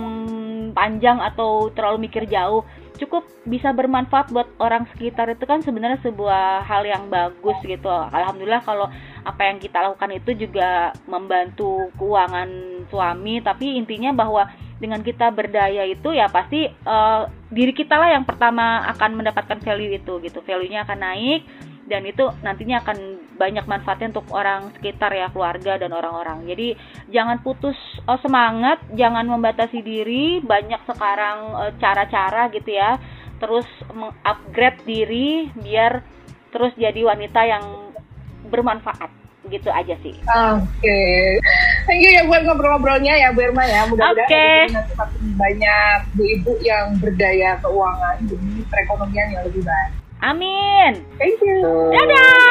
panjang 0.73 1.21
atau 1.21 1.69
terlalu 1.75 2.09
mikir 2.09 2.25
jauh 2.25 2.65
cukup 3.01 3.25
bisa 3.49 3.73
bermanfaat 3.73 4.29
buat 4.29 4.49
orang 4.61 4.85
sekitar 4.93 5.33
itu 5.33 5.49
kan 5.49 5.65
sebenarnya 5.65 6.05
sebuah 6.05 6.69
hal 6.69 6.85
yang 6.85 7.09
bagus 7.09 7.57
gitu 7.65 7.89
alhamdulillah 7.89 8.61
kalau 8.61 8.93
apa 9.25 9.43
yang 9.49 9.57
kita 9.57 9.81
lakukan 9.81 10.13
itu 10.21 10.37
juga 10.37 10.93
membantu 11.09 11.89
keuangan 11.97 12.49
suami 12.93 13.41
tapi 13.41 13.81
intinya 13.81 14.13
bahwa 14.13 14.53
dengan 14.81 15.05
kita 15.05 15.29
berdaya 15.29 15.85
itu 15.85 16.17
ya 16.17 16.33
pasti 16.33 16.65
uh, 16.67 17.29
diri 17.53 17.77
kita 17.77 18.01
lah 18.01 18.17
yang 18.17 18.25
pertama 18.25 18.89
akan 18.97 19.21
mendapatkan 19.21 19.61
value 19.61 19.93
itu 19.93 20.19
gitu. 20.25 20.41
Value-nya 20.41 20.89
akan 20.89 20.99
naik 20.99 21.45
dan 21.85 22.07
itu 22.09 22.25
nantinya 22.41 22.81
akan 22.81 22.99
banyak 23.37 23.67
manfaatnya 23.69 24.17
untuk 24.17 24.31
orang 24.33 24.73
sekitar 24.79 25.13
ya 25.13 25.29
keluarga 25.29 25.77
dan 25.77 25.93
orang-orang. 25.93 26.49
Jadi 26.49 26.79
jangan 27.13 27.45
putus 27.45 27.77
oh, 28.09 28.17
semangat 28.25 28.81
jangan 28.97 29.29
membatasi 29.29 29.85
diri 29.85 30.41
banyak 30.41 30.81
sekarang 30.89 31.39
eh, 31.69 31.73
cara-cara 31.77 32.49
gitu 32.57 32.73
ya. 32.73 32.97
Terus 33.37 33.69
mengupgrade 33.93 34.81
diri 34.89 35.53
biar 35.61 36.01
terus 36.51 36.73
jadi 36.81 37.05
wanita 37.05 37.41
yang 37.45 37.65
bermanfaat 38.49 39.21
gitu 39.49 39.71
aja 39.73 39.95
sih. 40.05 40.13
Oke, 40.21 40.61
okay. 40.85 41.41
thank 41.89 42.05
you 42.05 42.13
ya 42.13 42.29
buat 42.29 42.45
ngobrol-ngobrolnya 42.45 43.17
ya 43.17 43.29
Bu 43.33 43.41
Irma 43.41 43.65
ya. 43.65 43.89
Mudah-mudahan 43.89 44.29
okay. 44.29 44.61
nanti 44.69 44.93
banyak 45.39 45.99
bu 46.13 46.23
ibu 46.29 46.53
yang 46.61 46.99
berdaya 47.01 47.57
keuangan 47.65 48.17
demi 48.29 48.61
perekonomian 48.69 49.29
yang 49.33 49.43
lebih 49.49 49.65
baik. 49.65 49.91
Amin. 50.21 51.01
Thank 51.17 51.41
you. 51.41 51.65
Dadah. 51.97 52.50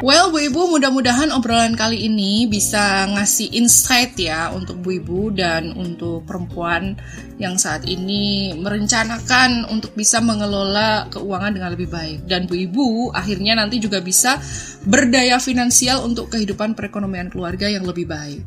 Well, 0.00 0.32
Bu 0.32 0.40
Ibu, 0.40 0.72
mudah-mudahan 0.72 1.28
obrolan 1.28 1.76
kali 1.76 2.08
ini 2.08 2.48
bisa 2.48 3.04
ngasih 3.04 3.52
insight 3.52 4.16
ya 4.16 4.48
untuk 4.48 4.80
Bu 4.80 4.96
Ibu 4.96 5.36
dan 5.36 5.76
untuk 5.76 6.24
perempuan 6.24 6.96
yang 7.36 7.60
saat 7.60 7.84
ini 7.84 8.56
merencanakan 8.56 9.68
untuk 9.68 9.92
bisa 9.92 10.24
mengelola 10.24 11.04
keuangan 11.12 11.52
dengan 11.52 11.76
lebih 11.76 11.92
baik. 11.92 12.24
Dan 12.24 12.48
Bu 12.48 12.56
Ibu 12.56 13.12
akhirnya 13.12 13.60
nanti 13.60 13.76
juga 13.76 14.00
bisa 14.00 14.40
berdaya 14.88 15.36
finansial 15.36 16.00
untuk 16.00 16.32
kehidupan 16.32 16.72
perekonomian 16.72 17.28
keluarga 17.28 17.68
yang 17.68 17.84
lebih 17.84 18.08
baik. 18.08 18.40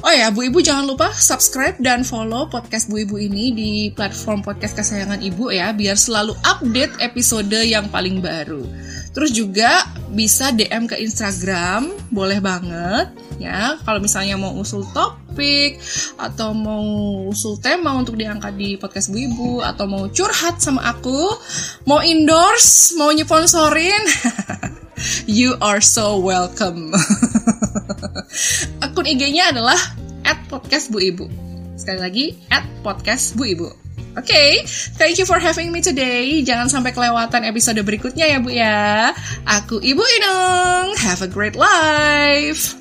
Oh 0.00 0.08
ya, 0.08 0.32
Bu 0.32 0.48
Ibu 0.48 0.64
jangan 0.64 0.88
lupa 0.88 1.12
subscribe 1.12 1.76
dan 1.76 2.08
follow 2.08 2.48
podcast 2.48 2.88
Bu 2.88 3.04
Ibu 3.04 3.20
ini 3.20 3.52
di 3.52 3.70
platform 3.92 4.40
podcast 4.40 4.80
kesayangan 4.80 5.20
Ibu 5.20 5.52
ya, 5.52 5.76
biar 5.76 6.00
selalu 6.00 6.32
update 6.40 7.04
episode 7.04 7.52
yang 7.52 7.92
paling 7.92 8.24
baru. 8.24 8.64
Terus 9.10 9.30
juga 9.34 9.90
bisa 10.14 10.54
DM 10.54 10.86
ke 10.86 10.94
Instagram, 11.02 11.90
boleh 12.14 12.38
banget 12.38 13.10
ya. 13.42 13.74
Kalau 13.82 13.98
misalnya 13.98 14.38
mau 14.38 14.54
usul 14.54 14.86
topik 14.94 15.82
atau 16.14 16.54
mau 16.54 16.86
usul 17.26 17.58
tema 17.58 17.96
untuk 17.98 18.14
diangkat 18.14 18.54
di 18.54 18.78
podcast 18.78 19.10
Bu 19.10 19.18
Ibu 19.18 19.52
atau 19.66 19.90
mau 19.90 20.06
curhat 20.12 20.62
sama 20.62 20.94
aku, 20.94 21.26
mau 21.90 21.98
endorse, 21.98 22.94
mau 22.94 23.10
nyeponsorin, 23.10 24.02
you 25.26 25.58
are 25.58 25.82
so 25.82 26.20
welcome. 26.22 26.94
Akun 28.84 29.10
IG-nya 29.10 29.50
adalah 29.50 29.78
@podcastbuibu. 30.46 31.26
Sekali 31.74 31.98
lagi 31.98 32.24
@podcastbuibu. 32.86 33.89
Oke, 34.18 34.26
okay, 34.26 34.50
thank 34.98 35.22
you 35.22 35.26
for 35.28 35.38
having 35.38 35.70
me 35.70 35.78
today. 35.78 36.42
Jangan 36.42 36.66
sampai 36.66 36.90
kelewatan 36.90 37.46
episode 37.46 37.78
berikutnya 37.86 38.26
ya 38.26 38.38
Bu 38.42 38.50
ya. 38.50 39.14
Aku 39.46 39.78
Ibu 39.78 40.02
Inung. 40.02 40.98
Have 40.98 41.22
a 41.22 41.30
great 41.30 41.54
life. 41.54 42.79